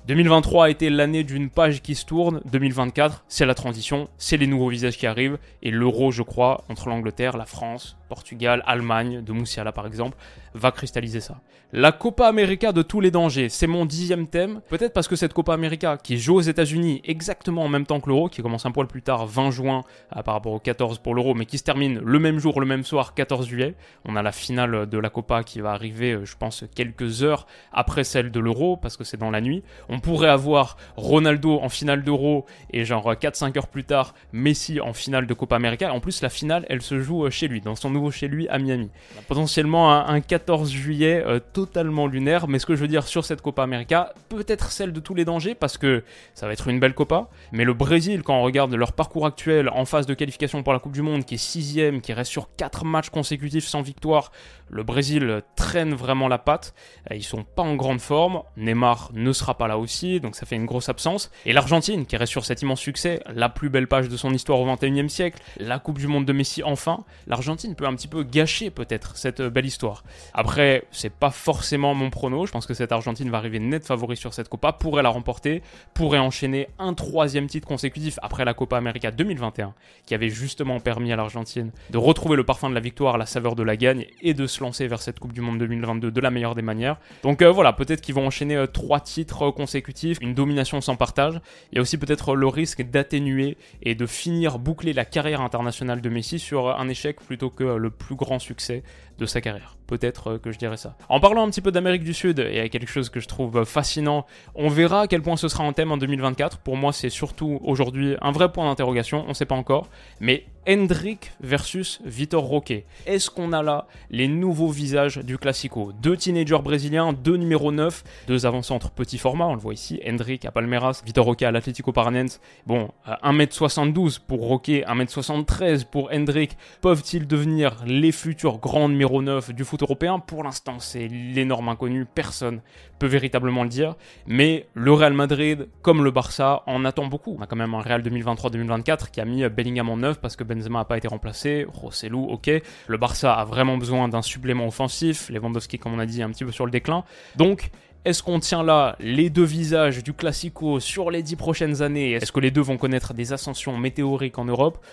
2023 0.05 0.65
a 0.65 0.69
été 0.69 0.89
l'année 0.89 1.24
d'une 1.24 1.50
page 1.50 1.81
qui 1.81 1.95
se 1.95 2.05
tourne. 2.05 2.41
2024, 2.51 3.24
c'est 3.29 3.45
la 3.45 3.55
transition, 3.55 4.10
c'est 4.17 4.36
les 4.36 4.48
nouveaux 4.48 4.67
visages 4.67 4.98
qui 4.98 5.07
arrivent. 5.07 5.38
Et 5.62 5.72
l'euro, 5.72 6.12
je 6.12 6.24
crois, 6.24 6.65
entre 6.67 6.89
l'Angleterre, 6.89 7.38
la 7.38 7.45
France, 7.45 7.95
Portugal, 8.10 8.63
Allemagne, 8.65 9.24
de 9.24 9.31
Moussiala 9.31 9.72
par 9.72 9.88
exemple, 9.88 10.17
va 10.53 10.72
cristalliser 10.72 11.22
ça. 11.22 11.39
La 11.75 11.91
Copa 11.91 12.27
América 12.27 12.72
de 12.72 12.83
tous 12.83 13.01
les 13.01 13.10
dangers, 13.10 13.50
c'est 13.50 13.65
mon 13.65 13.88
dixième 13.88 14.27
thème. 14.27 14.62
Peut-être 14.69 14.93
parce 14.93 15.07
que 15.07 15.15
cette 15.15 15.33
Copa 15.33 15.55
América, 15.55 15.98
qui 15.98 16.19
joue 16.19 16.36
aux 16.36 16.41
États-Unis 16.41 17.01
exactement 17.03 17.63
en 17.63 17.67
même 17.67 17.88
temps 17.88 18.00
que 18.00 18.10
l'Euro, 18.10 18.29
qui 18.29 18.43
commence 18.43 18.67
un 18.67 18.72
poil 18.72 18.86
plus 18.86 19.01
tard, 19.01 19.25
20 19.25 19.50
juin 19.50 19.81
euh, 20.15 20.22
par 20.22 20.36
rapport 20.36 20.53
au 20.53 20.60
14 20.60 21.00
pour 21.00 21.15
l'Euro, 21.15 21.33
mais 21.33 21.48
qui 21.48 21.57
se 21.57 21.63
termine 21.63 22.00
le 22.00 22.19
même 22.19 22.38
jour, 22.38 22.60
le 22.60 22.67
même 22.67 22.83
soir, 22.83 23.15
14 23.15 23.48
juillet. 23.48 23.74
On 24.05 24.15
a 24.15 24.22
la 24.22 24.31
finale 24.31 24.88
de 24.88 24.98
la 25.00 25.10
Copa 25.10 25.43
qui 25.43 25.62
va 25.62 25.72
arriver, 25.72 26.12
euh, 26.12 26.25
je 26.25 26.38
pense, 26.38 26.63
quelques 26.75 27.24
heures 27.24 27.48
après 27.72 28.03
celle 28.03 28.29
de 28.29 28.39
l'Euro, 28.39 28.77
parce 28.77 28.95
que 28.95 29.03
c'est 29.03 29.17
dans 29.17 29.31
la 29.31 29.41
nuit. 29.41 29.63
Pourrait 30.00 30.30
avoir 30.30 30.78
Ronaldo 30.96 31.60
en 31.62 31.70
finale 31.70 32.04
d'Euro 32.04 32.46
et 32.72 32.86
genre 32.86 33.14
4-5 33.14 33.58
heures 33.58 33.68
plus 33.68 33.84
tard, 33.84 34.14
Messi 34.32 34.80
en 34.80 34.94
finale 34.94 35.28
de 35.28 35.34
Copa 35.34 35.56
América. 35.56 35.94
En 35.94 36.00
plus, 36.00 36.22
la 36.22 36.30
finale, 36.30 36.66
elle 36.70 36.82
se 36.82 37.00
joue 37.00 37.26
euh, 37.26 37.30
chez 37.30 37.48
lui, 37.48 37.62
dans 37.62 37.76
son 37.76 37.90
nouveau 37.90 38.12
chez 38.12 38.28
lui 38.28 38.48
à 38.50 38.60
Miami. 38.60 38.90
Potentiellement 39.28 39.92
un, 39.92 40.22
14 40.22 40.72
juillet 40.72 41.24
euh, 41.26 41.40
totalement 41.40 42.08
lunaire, 42.08 42.48
mais 42.48 42.60
ce 42.60 42.66
que 42.66 42.76
je 42.76 42.82
veux 42.82 42.88
dire 42.88 43.08
sur 43.08 43.26
cette 43.26 43.42
Copa 43.42 43.64
América, 43.64 44.14
peut-être 44.30 44.72
celle 44.72 44.94
de 44.94 45.00
tous 45.00 45.16
les 45.16 45.26
dangers 45.26 45.56
parce 45.56 45.78
que 45.78 46.04
ça 46.34 46.48
va 46.48 46.54
être 46.54 46.68
une 46.68 46.80
belle 46.80 46.94
Copa, 46.94 47.30
mais 47.52 47.64
le 47.64 47.74
Brésil, 47.74 48.24
quand 48.24 48.36
on 48.36 48.44
regarde 48.44 48.74
leur 48.74 48.94
parcours 48.94 49.26
actuel 49.26 49.70
en 49.70 49.86
phase 49.86 50.06
de 50.06 50.14
qualification 50.14 50.64
pour 50.64 50.74
la 50.74 50.80
Coupe 50.80 50.94
du 50.94 51.02
Monde, 51.02 51.26
qui 51.26 51.36
est 51.36 51.38
sixième, 51.38 52.02
qui 52.02 52.14
reste 52.14 52.32
sur 52.32 52.50
4 52.56 52.86
matchs 52.86 53.10
consécutifs 53.10 53.66
sans 53.66 53.82
victoire, 53.82 54.32
le 54.70 54.84
Brésil 54.84 55.42
traîne 55.56 55.94
vraiment 55.94 56.28
la 56.28 56.38
patte. 56.38 56.74
Euh, 57.12 57.16
ils 57.16 57.24
sont 57.24 57.44
pas 57.44 57.64
en 57.64 57.76
grande 57.76 58.02
forme. 58.02 58.44
Neymar 58.58 59.12
ne 59.14 59.32
sera 59.32 59.58
pas 59.58 59.68
là 59.68 59.78
donc 60.22 60.36
ça 60.36 60.46
fait 60.46 60.56
une 60.56 60.66
grosse 60.66 60.90
absence. 60.90 61.32
Et 61.46 61.54
l'Argentine, 61.54 62.06
qui 62.06 62.18
reste 62.18 62.32
sur 62.32 62.46
cet 62.46 62.62
immense 62.62 62.80
succès, 62.80 63.22
la 63.34 63.50
plus 63.50 63.70
belle 63.70 63.88
page 63.88 64.10
de 64.10 64.18
son 64.18 64.34
histoire 64.34 64.60
au 64.60 64.68
21e 64.68 65.08
siècle, 65.08 65.42
la 65.58 65.80
Coupe 65.80 66.00
du 66.00 66.08
Monde 66.08 66.25
de 66.25 66.34
Messi 66.34 66.63
enfin, 66.63 67.04
l'Argentine 67.28 67.75
peut 67.75 67.86
un 67.86 67.96
petit 67.96 68.08
peu 68.08 68.24
gâcher 68.24 68.70
peut-être 68.70 69.18
cette 69.18 69.40
euh, 69.40 69.50
belle 69.50 69.66
histoire. 69.66 70.04
Après, 70.34 70.86
c'est 70.92 71.12
pas 71.12 71.32
forcément 71.32 71.94
mon 71.94 72.10
prono. 72.10 72.46
Je 72.46 72.52
pense 72.52 72.66
que 72.66 72.74
cette 72.74 72.92
Argentine 72.92 73.30
va 73.30 73.38
arriver 73.38 73.60
net 73.60 73.86
favori 73.86 74.18
sur 74.18 74.34
cette 74.34 74.50
Copa, 74.50 74.74
pourrait 74.74 75.04
la 75.04 75.10
remporter, 75.10 75.62
pourrait 75.94 76.20
enchaîner 76.20 76.68
un 76.80 76.94
troisième 76.94 77.48
titre 77.48 77.68
consécutif 77.68 78.20
après 78.22 78.46
la 78.46 78.54
Copa 78.54 78.78
América 78.78 79.12
2021, 79.12 79.74
qui 80.06 80.16
avait 80.16 80.30
justement 80.30 80.80
permis 80.80 81.12
à 81.12 81.16
l'Argentine 81.16 81.72
de 81.90 81.98
retrouver 81.98 82.36
le 82.36 82.44
parfum 82.44 82.70
de 82.70 82.75
la 82.75 82.82
victoire, 82.82 83.18
la 83.18 83.25
saveur 83.25 83.56
de 83.56 83.63
la 83.63 83.78
gagne 83.78 84.06
et 84.22 84.34
de 84.34 84.48
se 84.48 84.62
lancer 84.62 84.88
vers 84.88 85.02
cette 85.02 85.20
Coupe 85.20 85.34
du 85.34 85.42
Monde 85.42 85.60
2022 85.60 86.12
de 86.12 86.22
la 86.22 86.32
meilleure 86.32 86.56
des 86.56 86.62
manières. 86.62 86.98
Donc 87.24 87.42
euh, 87.42 87.52
voilà, 87.52 87.74
peut-être 87.74 88.02
qu'ils 88.02 88.16
vont 88.16 88.28
enchaîner 88.28 88.56
euh, 88.56 88.68
trois 88.68 89.00
titres 89.00 89.52
consécutifs, 89.52 89.73
une 90.22 90.34
domination 90.34 90.82
sans 90.82 90.96
partage. 90.96 91.39
Il 91.72 91.75
y 91.75 91.80
a 91.80 91.82
aussi 91.82 91.98
peut-être 91.98 92.36
le 92.36 92.48
risque 92.48 92.82
d'atténuer 92.84 93.58
et 93.82 93.96
de 93.96 94.06
finir 94.06 94.60
boucler 94.60 94.94
la 94.94 95.06
carrière 95.06 95.42
internationale 95.42 96.01
de 96.01 96.10
Messi 96.10 96.39
sur 96.39 96.70
un 96.70 96.88
échec 96.89 97.20
plutôt 97.22 97.50
que 97.50 97.63
le 97.63 97.89
plus 97.89 98.15
grand 98.15 98.39
succès 98.39 98.84
de 99.17 99.25
sa 99.25 99.41
carrière. 99.41 99.77
Peut-être 99.88 100.32
euh, 100.32 100.38
que 100.38 100.51
je 100.51 100.58
dirais 100.58 100.77
ça. 100.77 100.96
En 101.10 101.20
parlant 101.20 101.46
un 101.46 101.50
petit 101.50 101.62
peu 101.62 101.72
d'Amérique 101.72 102.03
du 102.03 102.13
Sud, 102.13 102.39
et 102.39 102.60
à 102.60 102.70
quelque 102.70 102.89
chose 102.89 103.10
que 103.10 103.20
je 103.20 103.27
trouve 103.27 103.63
fascinant, 103.65 104.25
on 104.55 104.70
verra 104.70 105.01
à 105.01 105.08
quel 105.08 105.22
point 105.22 105.38
ce 105.38 105.48
sera 105.48 105.63
un 105.63 105.74
thème 105.74 105.91
en 105.91 105.98
2024. 105.98 106.60
Pour 106.60 106.77
moi, 106.77 106.93
c'est 106.93 107.10
surtout 107.10 107.60
aujourd'hui 107.63 108.15
un 108.22 108.32
vrai 108.32 108.51
point 108.51 108.65
d'interrogation, 108.65 109.24
on 109.25 109.29
ne 109.29 109.34
sait 109.34 109.46
pas 109.46 109.55
encore. 109.55 109.89
Mais 110.20 110.46
Hendrick 110.67 111.34
versus 111.41 112.00
Vitor 112.05 112.43
Roque. 112.43 112.74
Est-ce 113.05 113.29
qu'on 113.29 113.51
a 113.51 113.62
là 113.62 113.88
les 114.10 114.29
nouveaux 114.29 114.70
visages 114.70 115.17
du 115.17 115.38
Classico? 115.38 115.91
Deux 116.01 116.15
teenagers 116.15 116.60
brésiliens, 116.63 117.12
deux 117.12 117.36
numéros 117.36 117.74
9, 117.74 118.03
deux 118.27 118.46
avant-centres 118.46 118.91
petit 118.91 119.17
format, 119.17 119.46
on 119.46 119.55
le 119.55 119.60
voit 119.60 119.74
ici, 119.74 120.00
Hendrick 120.08 120.46
à 120.46 120.51
Palmeiras, 120.51 121.01
Vitor 121.05 121.25
Roque 121.25 121.41
à 121.41 121.51
l'Atlético 121.51 121.91
Paranense. 121.91 122.39
Bon, 122.65 122.91
1m72 123.24 124.20
pour 124.25 124.48
Roque, 124.48 124.70
1m73 124.70 125.86
pour 125.86 126.10
Hendrick. 126.13 126.58
Peuvent-ils 126.82 127.27
devenir 127.27 127.84
les 127.86 128.13
futurs 128.13 128.60
grands 128.60 128.88
numéros 128.88 129.02
9 129.10 129.53
du 129.53 129.63
foot 129.63 129.81
européen 129.81 130.19
Pour 130.19 130.43
l'instant, 130.43 130.79
c'est 130.79 131.07
l'énorme 131.07 131.69
inconnu, 131.69 132.05
personne 132.05 132.62
peut 133.00 133.07
véritablement 133.07 133.63
le 133.63 133.69
dire. 133.69 133.95
Mais 134.27 134.67
le 134.74 134.93
Real 134.93 135.13
Madrid, 135.13 135.67
comme 135.81 136.03
le 136.03 136.12
Barça, 136.12 136.63
en 136.67 136.85
attend 136.85 137.07
beaucoup. 137.07 137.35
On 137.37 137.42
a 137.42 137.48
quand 137.48 137.55
même 137.55 137.74
un 137.74 137.81
Real 137.81 138.01
2023-2024 138.01 139.11
qui 139.11 139.22
a 139.22 139.25
mis 139.25 139.48
Bellingham 139.50 139.89
en 139.89 139.98
9 139.98 140.20
parce 140.20 140.35
que 140.35 140.44
Benzema 140.44 140.79
n'a 140.79 140.85
pas 140.85 140.98
été 140.98 141.07
remplacé, 141.07 141.66
Rossellou, 141.68 142.24
ok. 142.24 142.50
Le 142.87 142.98
Barça 142.98 143.33
a 143.33 143.46
vraiment 143.46 143.77
besoin 143.77 144.07
d'un 144.07 144.22
supplément 144.22 144.68
offensif, 144.68 145.29
Lewandowski, 145.29 145.79
comme 145.79 145.94
on 145.94 146.00
a 146.00 146.05
dit, 146.05 146.24
un 146.24 146.29
petit 146.29 146.46
peu 146.46 146.51
sur 146.51 146.66
le 146.66 146.72
déclin. 146.72 147.03
Donc, 147.35 147.72
est-ce 148.05 148.22
qu'on 148.22 148.42
tient 148.42 148.63
là 148.63 148.98
les 149.00 149.29
deux 149.29 149.46
visages 149.46 150.03
du 150.03 150.13
Classico 150.13 150.81
sur 150.81 151.09
les 151.09 151.24
dix 151.24 151.37
prochaines 151.37 151.81
années? 151.81 152.11
Est-ce 152.11 152.33
que 152.33 152.42
les 152.42 152.51
deux 152.51 152.61
vont 152.61 152.75
connaître 152.75 153.13
des 153.13 153.31
ascensions 153.31 153.77
météoriques 153.77 154.37
en 154.37 154.46
Europe? 154.46 154.83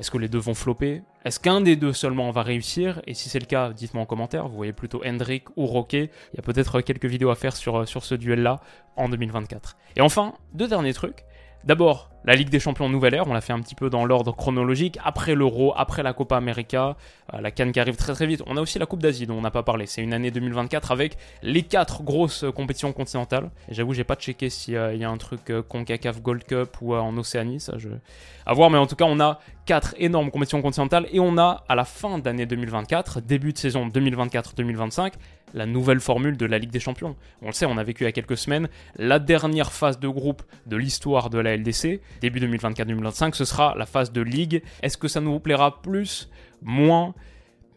Est-ce 0.00 0.10
que 0.10 0.18
les 0.18 0.28
deux 0.28 0.38
vont 0.38 0.54
flopper? 0.54 1.02
Est-ce 1.24 1.38
qu'un 1.38 1.60
des 1.60 1.76
deux 1.76 1.92
seulement 1.92 2.30
va 2.32 2.42
réussir? 2.42 3.00
Et 3.06 3.14
si 3.14 3.28
c'est 3.28 3.38
le 3.38 3.46
cas, 3.46 3.72
dites-moi 3.72 4.02
en 4.02 4.06
commentaire. 4.06 4.48
Vous 4.48 4.56
voyez 4.56 4.72
plutôt 4.72 5.02
Hendrik 5.04 5.44
ou 5.56 5.66
Roquet. 5.66 6.10
Il 6.32 6.36
y 6.36 6.40
a 6.40 6.42
peut-être 6.42 6.80
quelques 6.80 7.06
vidéos 7.06 7.30
à 7.30 7.36
faire 7.36 7.54
sur, 7.54 7.86
sur 7.86 8.04
ce 8.04 8.14
duel-là 8.14 8.60
en 8.96 9.08
2024. 9.08 9.76
Et 9.96 10.00
enfin, 10.00 10.34
deux 10.52 10.66
derniers 10.66 10.94
trucs. 10.94 11.24
D'abord, 11.64 12.10
la 12.26 12.34
Ligue 12.34 12.50
des 12.50 12.60
Champions 12.60 12.90
Nouvelle 12.90 13.14
Ère, 13.14 13.26
on 13.26 13.32
l'a 13.32 13.40
fait 13.40 13.54
un 13.54 13.60
petit 13.60 13.74
peu 13.74 13.88
dans 13.88 14.04
l'ordre 14.04 14.36
chronologique, 14.36 14.98
après 15.02 15.34
l'Euro, 15.34 15.72
après 15.76 16.02
la 16.02 16.12
Copa 16.12 16.36
América, 16.36 16.94
euh, 17.32 17.40
la 17.40 17.50
Cannes 17.50 17.72
qui 17.72 17.80
arrive 17.80 17.96
très 17.96 18.12
très 18.12 18.26
vite. 18.26 18.42
On 18.46 18.58
a 18.58 18.60
aussi 18.60 18.78
la 18.78 18.84
Coupe 18.84 19.00
d'Asie 19.00 19.26
dont 19.26 19.38
on 19.38 19.40
n'a 19.40 19.50
pas 19.50 19.62
parlé. 19.62 19.86
C'est 19.86 20.02
une 20.02 20.12
année 20.12 20.30
2024 20.30 20.92
avec 20.92 21.16
les 21.42 21.62
quatre 21.62 22.02
grosses 22.02 22.44
compétitions 22.54 22.92
continentales. 22.92 23.50
J'avoue, 23.70 23.94
j'ai 23.94 24.04
pas 24.04 24.14
checké 24.14 24.50
s'il 24.50 24.74
y 24.74 25.04
a 25.04 25.10
un 25.10 25.16
truc 25.16 25.48
euh, 25.48 25.62
CONCACAF 25.62 26.20
Gold 26.20 26.44
Cup 26.44 26.76
ou 26.82 26.94
euh, 26.94 26.98
en 26.98 27.16
Océanie, 27.16 27.60
ça 27.60 27.78
je... 27.78 27.88
À 28.44 28.52
voir, 28.52 28.68
mais 28.68 28.76
en 28.76 28.86
tout 28.86 28.96
cas, 28.96 29.06
on 29.06 29.20
a 29.20 29.40
quatre 29.64 29.94
énormes 29.96 30.30
compétitions 30.30 30.60
continentales 30.60 31.06
et 31.12 31.20
on 31.20 31.38
a 31.38 31.64
à 31.66 31.74
la 31.74 31.86
fin 31.86 32.18
d'année 32.18 32.44
2024, 32.44 33.22
début 33.22 33.54
de 33.54 33.58
saison 33.58 33.88
2024-2025, 33.88 35.12
la 35.54 35.66
nouvelle 35.66 36.00
formule 36.00 36.36
de 36.36 36.44
la 36.44 36.58
Ligue 36.58 36.70
des 36.70 36.80
Champions. 36.80 37.16
On 37.40 37.46
le 37.46 37.52
sait, 37.52 37.64
on 37.64 37.78
a 37.78 37.84
vécu 37.84 38.02
il 38.02 38.06
y 38.06 38.08
a 38.08 38.12
quelques 38.12 38.36
semaines 38.36 38.68
la 38.96 39.18
dernière 39.18 39.72
phase 39.72 39.98
de 39.98 40.08
groupe 40.08 40.42
de 40.66 40.76
l'histoire 40.76 41.30
de 41.30 41.38
la 41.38 41.56
LDC. 41.56 42.00
Début 42.20 42.40
2024-2025, 42.40 43.34
ce 43.34 43.44
sera 43.44 43.74
la 43.76 43.86
phase 43.86 44.12
de 44.12 44.20
Ligue. 44.20 44.62
Est-ce 44.82 44.98
que 44.98 45.08
ça 45.08 45.20
nous 45.20 45.38
plaira 45.40 45.80
plus 45.80 46.28
Moins? 46.62 47.14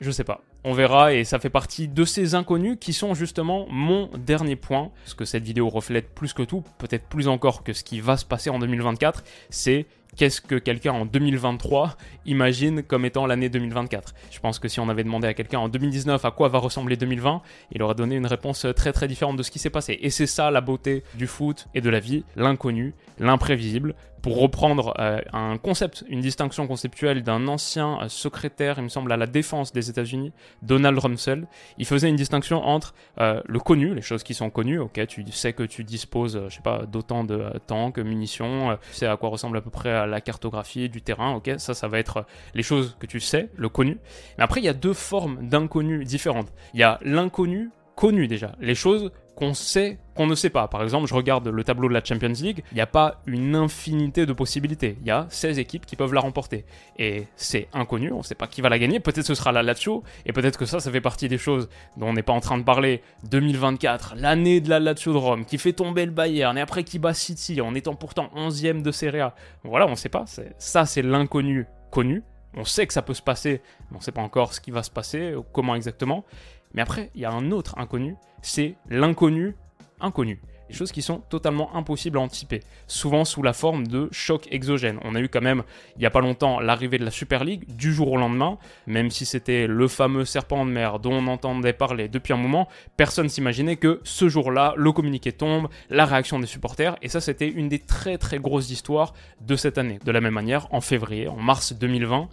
Je 0.01 0.11
sais 0.11 0.23
pas. 0.23 0.41
On 0.63 0.73
verra 0.73 1.13
et 1.13 1.23
ça 1.23 1.39
fait 1.39 1.49
partie 1.49 1.87
de 1.87 2.03
ces 2.03 2.35
inconnus 2.35 2.77
qui 2.79 2.91
sont 2.91 3.13
justement 3.13 3.67
mon 3.69 4.09
dernier 4.17 4.55
point. 4.55 4.91
Ce 5.05 5.15
que 5.15 5.23
cette 5.23 5.43
vidéo 5.43 5.69
reflète 5.69 6.13
plus 6.13 6.33
que 6.33 6.43
tout, 6.43 6.63
peut-être 6.77 7.07
plus 7.07 7.27
encore 7.27 7.63
que 7.63 7.73
ce 7.73 7.83
qui 7.83 8.01
va 8.01 8.17
se 8.17 8.25
passer 8.25 8.49
en 8.49 8.59
2024, 8.59 9.23
c'est 9.49 9.85
qu'est-ce 10.15 10.41
que 10.41 10.55
quelqu'un 10.55 10.93
en 10.93 11.05
2023 11.05 11.97
imagine 12.25 12.83
comme 12.83 13.05
étant 13.05 13.25
l'année 13.25 13.49
2024. 13.49 14.13
Je 14.31 14.39
pense 14.39 14.59
que 14.59 14.67
si 14.67 14.79
on 14.79 14.89
avait 14.89 15.03
demandé 15.03 15.27
à 15.27 15.33
quelqu'un 15.33 15.59
en 15.59 15.69
2019 15.69 16.23
à 16.23 16.31
quoi 16.31 16.49
va 16.49 16.59
ressembler 16.59 16.97
2020, 16.97 17.41
il 17.71 17.83
aurait 17.83 17.95
donné 17.95 18.15
une 18.15 18.27
réponse 18.27 18.65
très 18.75 18.93
très 18.93 19.07
différente 19.07 19.37
de 19.37 19.43
ce 19.43 19.51
qui 19.51 19.59
s'est 19.59 19.69
passé. 19.69 19.97
Et 20.01 20.09
c'est 20.09 20.27
ça 20.27 20.51
la 20.51 20.61
beauté 20.61 21.03
du 21.15 21.27
foot 21.27 21.67
et 21.73 21.81
de 21.81 21.89
la 21.89 21.99
vie, 21.99 22.23
l'inconnu, 22.35 22.93
l'imprévisible, 23.19 23.95
pour 24.27 24.41
reprendre 24.41 24.93
euh, 24.99 25.21
un 25.31 25.57
concept, 25.57 26.03
une 26.09 26.19
distinction 26.19 26.67
conceptuelle 26.67 27.23
d'un 27.23 27.47
ancien 27.47 27.97
euh, 28.01 28.09
secrétaire, 28.09 28.75
il 28.77 28.83
me 28.83 28.89
semble, 28.89 29.13
à 29.13 29.15
la 29.15 29.25
défense 29.25 29.71
des 29.71 29.89
États-Unis, 29.89 30.33
Donald 30.61 30.99
Rumsfeld, 30.99 31.47
il 31.77 31.85
faisait 31.85 32.09
une 32.09 32.17
distinction 32.17 32.61
entre 32.61 32.93
euh, 33.21 33.41
le 33.45 33.59
connu, 33.61 33.95
les 33.95 34.01
choses 34.01 34.23
qui 34.23 34.33
sont 34.33 34.49
connues, 34.49 34.79
ok, 34.79 35.07
tu 35.07 35.23
sais 35.31 35.53
que 35.53 35.63
tu 35.63 35.85
disposes, 35.85 36.41
je 36.49 36.55
sais 36.55 36.61
pas, 36.61 36.85
d'autant 36.85 37.23
de 37.23 37.53
tanks, 37.67 37.99
munitions, 37.99 38.77
tu 38.91 38.97
sais 38.97 39.07
à 39.07 39.15
quoi 39.15 39.29
ressemble 39.29 39.55
à 39.59 39.61
peu 39.61 39.69
près 39.69 40.05
la 40.05 40.19
cartographie 40.19 40.89
du 40.89 41.01
terrain, 41.01 41.35
ok, 41.35 41.51
ça, 41.57 41.73
ça 41.73 41.87
va 41.87 41.97
être 41.97 42.25
les 42.53 42.63
choses 42.63 42.97
que 42.99 43.05
tu 43.05 43.21
sais, 43.21 43.49
le 43.55 43.69
connu. 43.69 43.97
Mais 44.37 44.43
après, 44.43 44.59
il 44.59 44.65
y 44.65 44.69
a 44.69 44.73
deux 44.73 44.91
formes 44.91 45.47
d'inconnu 45.47 46.03
différentes. 46.03 46.51
Il 46.73 46.81
y 46.81 46.83
a 46.83 46.99
l'inconnu 47.01 47.69
connu 47.97 48.27
déjà, 48.27 48.53
les 48.62 48.75
choses 48.75 49.12
qu'on 49.36 49.53
sait 49.53 49.97
qu'on 50.15 50.27
ne 50.27 50.36
sait 50.36 50.49
pas. 50.49 50.67
Par 50.67 50.81
exemple, 50.81 51.07
je 51.07 51.13
regarde 51.13 51.47
le 51.47 51.63
tableau 51.63 51.88
de 51.88 51.93
la 51.93 52.03
Champions 52.03 52.29
League, 52.29 52.63
il 52.71 52.75
n'y 52.75 52.81
a 52.81 52.88
pas 52.88 53.21
une 53.27 53.55
infinité 53.55 54.25
de 54.25 54.33
possibilités. 54.33 54.97
Il 55.01 55.07
y 55.07 55.12
a 55.12 55.27
16 55.29 55.60
équipes 55.60 55.86
qui 55.86 55.95
peuvent 55.95 56.13
la 56.13 56.21
remporter. 56.21 56.65
Et 56.97 57.27
c'est 57.36 57.67
inconnu, 57.73 58.12
on 58.12 58.19
ne 58.19 58.23
sait 58.23 58.36
pas 58.36 58.47
qui 58.47 58.62
va 58.62 58.69
la 58.69 58.79
gagner. 58.79 58.99
Peut-être 58.99 59.25
ce 59.25 59.36
sera 59.36 59.51
la 59.51 59.62
Lazio, 59.62 60.03
et 60.25 60.33
peut-être 60.33 60.57
que 60.57 60.65
ça, 60.65 60.79
ça 60.79 60.91
fait 60.91 61.01
partie 61.01 61.27
des 61.27 61.38
choses 61.38 61.69
dont 61.97 62.07
on 62.07 62.13
n'est 62.13 62.23
pas 62.23 62.33
en 62.33 62.39
train 62.39 62.57
de 62.57 62.63
parler. 62.63 63.03
2024, 63.29 64.15
l'année 64.17 64.62
de 64.62 64.69
la 64.69 64.79
Lazio 64.79 65.13
de 65.13 65.17
Rome, 65.17 65.45
qui 65.45 65.57
fait 65.57 65.73
tomber 65.73 66.05
le 66.05 66.12
Bayern, 66.12 66.57
et 66.57 66.62
après 66.62 66.83
qui 66.83 66.97
bat 66.97 67.13
City, 67.13 67.62
en 67.62 67.75
étant 67.75 67.93
pourtant 67.93 68.31
11e 68.36 68.81
de 68.81 68.91
Serie 68.91 69.19
A. 69.19 69.36
Voilà, 69.63 69.86
on 69.86 69.91
ne 69.91 69.95
sait 69.95 70.10
pas. 70.10 70.25
Ça, 70.57 70.86
c'est 70.86 71.03
l'inconnu 71.03 71.67
connu. 71.91 72.23
On 72.55 72.63
sait 72.63 72.88
que 72.88 72.93
ça 72.93 73.03
peut 73.03 73.13
se 73.13 73.21
passer, 73.21 73.62
mais 73.91 73.97
on 73.97 73.99
ne 73.99 74.03
sait 74.03 74.12
pas 74.12 74.21
encore 74.21 74.55
ce 74.55 74.62
qui 74.62 74.71
va 74.71 74.81
se 74.81 74.89
passer, 74.89 75.36
comment 75.53 75.75
exactement. 75.75 76.25
Mais 76.73 76.82
après, 76.82 77.12
il 77.15 77.21
y 77.21 77.25
a 77.25 77.32
un 77.32 77.51
autre 77.51 77.77
inconnu, 77.77 78.15
c'est 78.41 78.75
l'inconnu 78.89 79.56
inconnu. 79.99 80.39
des 80.69 80.75
choses 80.75 80.91
qui 80.91 81.01
sont 81.01 81.21
totalement 81.30 81.75
impossibles 81.75 82.17
à 82.17 82.21
anticiper, 82.21 82.62
souvent 82.88 83.25
sous 83.25 83.41
la 83.41 83.53
forme 83.53 83.88
de 83.88 84.10
chocs 84.12 84.47
exogènes. 84.51 84.99
On 85.03 85.15
a 85.15 85.21
eu 85.21 85.30
quand 85.30 85.41
même, 85.41 85.63
il 85.95 85.99
n'y 85.99 86.06
a 86.06 86.10
pas 86.10 86.19
longtemps, 86.19 86.60
l'arrivée 86.60 86.97
de 86.97 87.06
la 87.06 87.12
Super 87.12 87.43
League 87.43 87.63
du 87.73 87.93
jour 87.93 88.12
au 88.12 88.17
lendemain, 88.17 88.58
même 88.86 89.10
si 89.10 89.25
c'était 89.25 89.65
le 89.65 89.88
fameux 89.88 90.25
serpent 90.25 90.65
de 90.65 90.71
mer 90.71 90.99
dont 90.99 91.13
on 91.13 91.27
entendait 91.27 91.73
parler 91.73 92.10
depuis 92.10 92.34
un 92.34 92.38
moment, 92.38 92.67
personne 92.97 93.30
s'imaginait 93.30 93.77
que 93.77 94.01
ce 94.03 94.27
jour-là, 94.27 94.73
le 94.75 94.91
communiqué 94.91 95.32
tombe, 95.32 95.69
la 95.89 96.06
réaction 96.06 96.39
des 96.39 96.47
supporters, 96.47 96.97
et 97.01 97.08
ça 97.08 97.21
c'était 97.21 97.49
une 97.49 97.69
des 97.69 97.80
très 97.80 98.17
très 98.17 98.39
grosses 98.39 98.69
histoires 98.69 99.13
de 99.41 99.56
cette 99.56 99.77
année. 99.77 99.99
De 100.03 100.12
la 100.12 100.21
même 100.21 100.34
manière, 100.34 100.67
en 100.73 100.82
février, 100.82 101.27
en 101.27 101.38
mars 101.38 101.73
2020, 101.73 102.27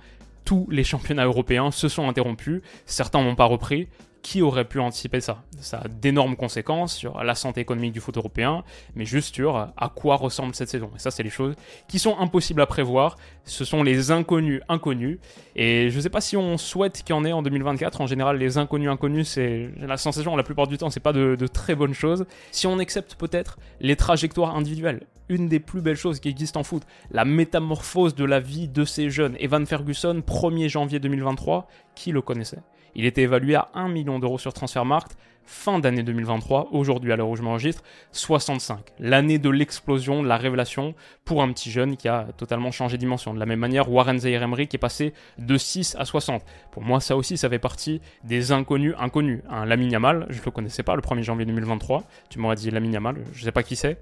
tous 0.44 0.66
les 0.70 0.85
championnats 0.85 1.25
européens 1.25 1.70
se 1.70 1.88
sont 1.88 2.09
interrompus, 2.09 2.61
certains 2.85 3.23
n'ont 3.23 3.37
pas 3.37 3.44
repris, 3.44 3.88
qui 4.24 4.40
aurait 4.40 4.64
pu 4.64 4.80
anticiper 4.80 5.20
ça 5.20 5.44
Ça 5.60 5.82
a 5.84 5.88
d'énormes 5.88 6.34
conséquences 6.34 6.96
sur 6.96 7.22
la 7.22 7.34
santé 7.34 7.60
économique 7.60 7.92
du 7.92 8.00
foot 8.00 8.16
européen, 8.16 8.64
mais 8.94 9.04
juste 9.04 9.34
sur 9.34 9.56
à 9.56 9.92
quoi 9.94 10.16
ressemble 10.16 10.54
cette 10.54 10.70
saison. 10.70 10.90
Et 10.96 10.98
ça, 10.98 11.10
c'est 11.10 11.22
les 11.22 11.30
choses 11.30 11.54
qui 11.88 11.98
sont 11.98 12.18
impossibles 12.18 12.62
à 12.62 12.66
prévoir. 12.66 13.16
Ce 13.44 13.66
sont 13.66 13.82
les 13.82 14.10
inconnus 14.10 14.62
inconnus. 14.70 15.18
Et 15.56 15.90
je 15.90 15.96
ne 15.96 16.00
sais 16.00 16.08
pas 16.08 16.22
si 16.22 16.38
on 16.38 16.56
souhaite 16.56 17.02
qu'il 17.02 17.14
y 17.14 17.18
en 17.18 17.26
ait 17.26 17.32
en 17.32 17.42
2024. 17.42 18.00
En 18.00 18.06
général, 18.06 18.38
les 18.38 18.56
inconnus 18.56 18.88
inconnus, 18.88 19.28
c'est 19.28 19.68
la 19.78 19.98
sensation, 19.98 20.34
la 20.37 20.42
plupart 20.42 20.68
du 20.68 20.78
temps, 20.78 20.88
c'est 20.88 21.00
pas 21.00 21.12
de, 21.12 21.37
de 21.37 21.46
très 21.46 21.74
bonnes 21.74 21.94
choses. 21.94 22.24
Si 22.50 22.66
on 22.66 22.78
accepte 22.78 23.16
peut-être 23.16 23.58
les 23.80 23.94
trajectoires 23.94 24.56
individuelles, 24.56 25.02
une 25.28 25.48
des 25.48 25.60
plus 25.60 25.82
belles 25.82 25.96
choses 25.96 26.18
qui 26.18 26.30
existent 26.30 26.60
en 26.60 26.64
foot, 26.64 26.82
la 27.10 27.26
métamorphose 27.26 28.14
de 28.14 28.24
la 28.24 28.40
vie 28.40 28.68
de 28.68 28.87
ces 28.87 29.10
jeunes. 29.10 29.37
Evan 29.38 29.66
Ferguson, 29.66 30.22
1er 30.26 30.68
janvier 30.68 30.98
2023, 30.98 31.68
qui 31.94 32.10
le 32.10 32.22
connaissait? 32.22 32.60
Il 32.94 33.07
était 33.07 33.22
évalué 33.22 33.54
à 33.54 33.68
1 33.74 33.88
million 33.88 34.18
d'euros 34.18 34.38
sur 34.38 34.52
Transfermarkt 34.52 35.16
fin 35.46 35.78
d'année 35.78 36.02
2023, 36.02 36.68
aujourd'hui 36.72 37.12
à 37.12 37.16
l'heure 37.16 37.28
où 37.28 37.37
je 37.37 37.42
m'enregistre, 37.42 37.83
65. 38.12 38.78
L'année 38.98 39.38
de 39.38 39.50
l'explosion, 39.50 40.22
de 40.22 40.28
la 40.28 40.37
révélation 40.37 40.94
pour 41.24 41.42
un 41.42 41.52
petit 41.52 41.70
jeune 41.70 41.96
qui 41.96 42.09
a 42.09 42.28
totalement 42.37 42.70
changé 42.70 42.96
de 42.96 43.00
dimension. 43.00 43.35
De 43.35 43.38
la 43.38 43.46
même 43.46 43.59
manière, 43.59 43.90
Warren 43.90 44.18
Zaire 44.18 44.46
qui 44.68 44.76
est 44.76 44.78
passé 44.78 45.12
de 45.38 45.57
6 45.57 45.96
à 45.98 46.04
60. 46.04 46.42
Pour 46.70 46.83
moi, 46.83 47.00
ça 47.00 47.16
aussi, 47.16 47.37
ça 47.37 47.48
fait 47.48 47.59
partie 47.59 48.00
des 48.24 48.52
inconnus 48.52 48.94
inconnus. 48.98 49.42
Un 49.48 49.66
Lamine 49.66 49.90
Yamal, 49.90 50.26
je 50.30 50.40
ne 50.40 50.44
le 50.44 50.50
connaissais 50.50 50.83
pas 50.83 50.96
le 50.96 51.02
1er 51.02 51.22
janvier 51.22 51.46
2023. 51.46 52.04
Tu 52.30 52.38
m'aurais 52.38 52.57
dit 52.57 52.70
Lamine 52.70 52.92
Yamal, 52.92 53.16
je 53.33 53.40
ne 53.40 53.44
sais 53.44 53.52
pas 53.52 53.62
qui 53.62 53.76
c'est. 53.76 53.98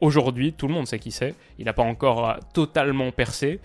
Aujourd'hui, 0.00 0.52
tout 0.52 0.68
le 0.68 0.74
monde 0.74 0.86
sait 0.86 0.98
qui 0.98 1.10
c'est. 1.10 1.34
Il 1.58 1.64
n'a 1.64 1.72
pas 1.72 1.82
encore 1.82 2.28
euh, 2.28 2.34
totalement 2.52 3.10
percé 3.12 3.60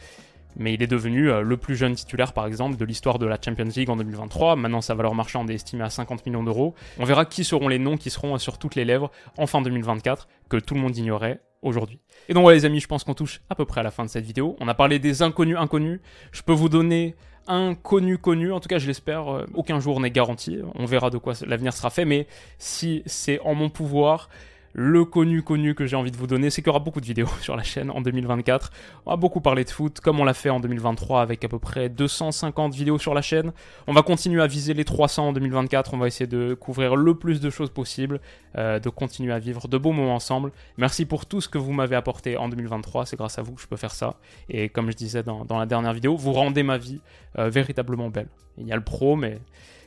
mais 0.56 0.74
il 0.74 0.84
est 0.84 0.88
devenu 0.88 1.30
euh, 1.30 1.42
le 1.42 1.58
plus 1.58 1.76
jeune 1.76 1.96
titulaire 1.96 2.34
par 2.34 2.46
exemple 2.46 2.78
de 2.78 2.86
l'histoire 2.86 3.20
de 3.20 3.26
la 3.26 3.38
Champions 3.44 3.70
League 3.76 3.90
en 3.90 3.96
2023. 3.96 4.56
Maintenant 4.56 4.82
sa 4.82 4.94
valeur 4.94 5.16
marchande 5.16 5.50
est 5.50 5.56
estimée 5.56 5.84
à 5.84 5.90
50 5.90 6.26
millions 6.26 6.44
d'euros. 6.44 6.76
On 7.00 7.06
verra 7.06 7.26
qui 7.26 7.44
seront 7.44 7.68
les 7.68 7.80
noms 7.80 7.98
qui 7.98 8.10
seront 8.10 8.36
euh, 8.36 8.38
sur 8.38 8.58
toutes 8.58 8.76
les 8.76 8.86
lèvres 8.86 9.12
en 9.38 9.48
fin 9.48 9.62
2024 9.62 10.28
que 10.50 10.58
tout 10.58 10.74
le 10.74 10.82
monde 10.82 10.96
ignorait 10.96 11.42
aujourd'hui. 11.62 12.00
Et 12.28 12.34
donc 12.34 12.44
voilà 12.44 12.58
les 12.58 12.66
amis, 12.66 12.80
je 12.80 12.88
pense 12.88 13.04
qu'on 13.04 13.14
touche 13.14 13.42
à 13.50 13.56
peu 13.56 13.66
près 13.66 13.82
à 13.82 13.84
la 13.84 13.92
fin 13.92 14.04
de 14.04 14.10
cette 14.10 14.26
vidéo. 14.26 14.56
On 14.60 14.68
a 14.68 14.74
parlé 14.74 15.00
des 15.00 15.22
inconnus 15.22 15.58
inconnus. 15.58 16.00
Je 16.32 16.42
peux 16.42 16.54
vous 16.54 16.70
donner 16.70 17.16
un 17.48 17.74
connu 17.74 18.18
connu, 18.18 18.52
en 18.52 18.60
tout 18.60 18.70
cas 18.70 18.78
je 18.78 18.88
l'espère, 18.88 19.28
euh, 19.34 19.46
aucun 19.54 19.80
jour 19.80 20.00
n'est 20.00 20.12
garanti. 20.12 20.60
On 20.76 20.86
verra 20.86 21.10
de 21.10 21.18
quoi 21.18 21.34
l'avenir 21.46 21.74
sera 21.74 21.90
fait, 21.90 22.06
mais 22.06 22.28
si 22.58 23.04
c'est 23.06 23.40
en 23.42 23.56
mon 23.56 23.70
pouvoir, 23.70 24.30
le 24.74 25.06
connu 25.06 25.44
connu 25.44 25.76
que 25.76 25.86
j'ai 25.86 25.96
envie 25.96 26.12
de 26.12 26.18
vous 26.18 26.28
donner, 26.28 26.50
c'est 26.50 26.62
qu'il 26.62 26.68
y 26.68 26.70
aura 26.70 26.80
beaucoup 26.80 27.02
de 27.02 27.06
vidéos 27.06 27.30
sur 27.42 27.56
la 27.56 27.64
chaîne 27.64 27.90
en 27.92 28.02
2024. 28.02 28.72
On 29.06 29.12
va 29.12 29.18
beaucoup 29.18 29.42
parler 29.42 29.64
de 29.64 29.70
foot, 29.70 30.00
comme 30.00 30.20
on 30.20 30.24
l'a 30.24 30.34
fait 30.34 30.50
en 30.50 30.60
2023 30.60 31.22
avec 31.22 31.44
à 31.44 31.48
peu 31.48 31.60
près 31.60 31.90
250 31.90 32.74
vidéos 32.74 32.98
sur 32.98 33.14
la 33.14 33.22
chaîne. 33.22 33.52
On 33.88 33.94
va 33.94 34.02
continuer 34.02 34.42
à 34.42 34.48
viser 34.48 34.74
les 34.74 34.86
300 34.86 35.30
en 35.30 35.34
2024. 35.34 35.94
On 35.94 35.98
va 35.98 36.08
essayer 36.08 36.28
de 36.28 36.54
couvrir 36.54 36.96
le 36.96 37.16
plus 37.16 37.42
de 37.42 37.50
choses 37.50 37.70
possible, 37.70 38.20
euh, 38.58 38.80
de 38.80 38.90
continuer 38.90 39.34
à 39.34 39.40
vivre 39.40 39.68
de 39.68 39.78
beaux 39.78 39.92
moments 39.92 40.16
ensemble. 40.16 40.52
Merci 40.78 41.06
pour 41.06 41.26
tout 41.26 41.42
ce 41.42 41.50
que 41.50 41.58
vous 41.58 41.74
m'avez 41.74 41.96
apporté 41.96 42.38
en 42.38 42.50
2023. 42.50 43.06
C'est 43.06 43.18
grâce 43.18 43.40
à 43.40 43.42
vous 43.42 43.54
que 43.54 43.62
je 43.62 43.68
peux 43.68 43.78
faire 43.78 43.94
ça. 43.94 44.16
Et 44.50 44.70
comme 44.70 44.92
je 44.92 44.96
disais 44.96 45.24
dans, 45.24 45.46
la 45.50 45.66
dernière 45.66 45.94
vidéo, 45.94 46.16
vous 46.16 46.34
rendez 46.34 46.64
ma 46.64 46.78
vie 46.78 47.02
euh, 47.38 47.50
véritablement 47.50 48.10
belle. 48.10 48.28
Il 48.58 48.68
y 48.68 48.72
a 48.72 48.76
le 48.76 48.84
pro, 48.84 49.16
mais 49.16 49.40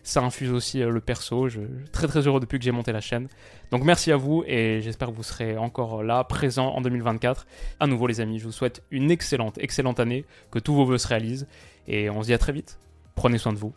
ça 0.04 0.22
infuse 0.22 0.52
aussi 0.52 0.82
euh, 0.82 0.90
le 0.90 1.00
perso. 1.00 1.48
Je 1.48 1.60
suis 1.60 1.90
très 1.90 2.06
très 2.06 2.26
heureux 2.26 2.38
depuis 2.38 2.58
que 2.58 2.64
j'ai 2.64 2.70
monté 2.70 2.92
la 2.92 3.00
chaîne. 3.00 3.28
Donc 3.70 3.82
merci 3.82 4.12
à 4.12 4.16
vous 4.16 4.44
et 4.46 4.80
j'espère 4.82 5.08
que 5.08 5.14
vous 5.14 5.22
serez 5.22 5.56
encore 5.56 6.02
là, 6.02 6.22
présent 6.22 6.68
en 6.68 6.80
2024. 6.80 7.46
À 7.80 7.86
nouveau 7.86 8.06
les 8.06 8.20
amis, 8.20 8.38
je 8.38 8.44
vous 8.44 8.52
souhaite 8.52 8.82
une 8.90 9.10
excellente, 9.10 9.58
excellente 9.58 9.98
année, 9.98 10.24
que 10.50 10.58
tous 10.58 10.74
vos 10.74 10.84
vœux 10.84 10.98
se 10.98 11.08
réalisent 11.08 11.48
et 11.88 12.08
on 12.10 12.22
se 12.22 12.26
dit 12.26 12.34
à 12.34 12.38
très 12.38 12.52
vite. 12.52 12.78
Prenez 13.14 13.38
soin 13.38 13.52
de 13.52 13.58
vous. 13.58 13.72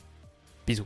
Bisous. 0.67 0.85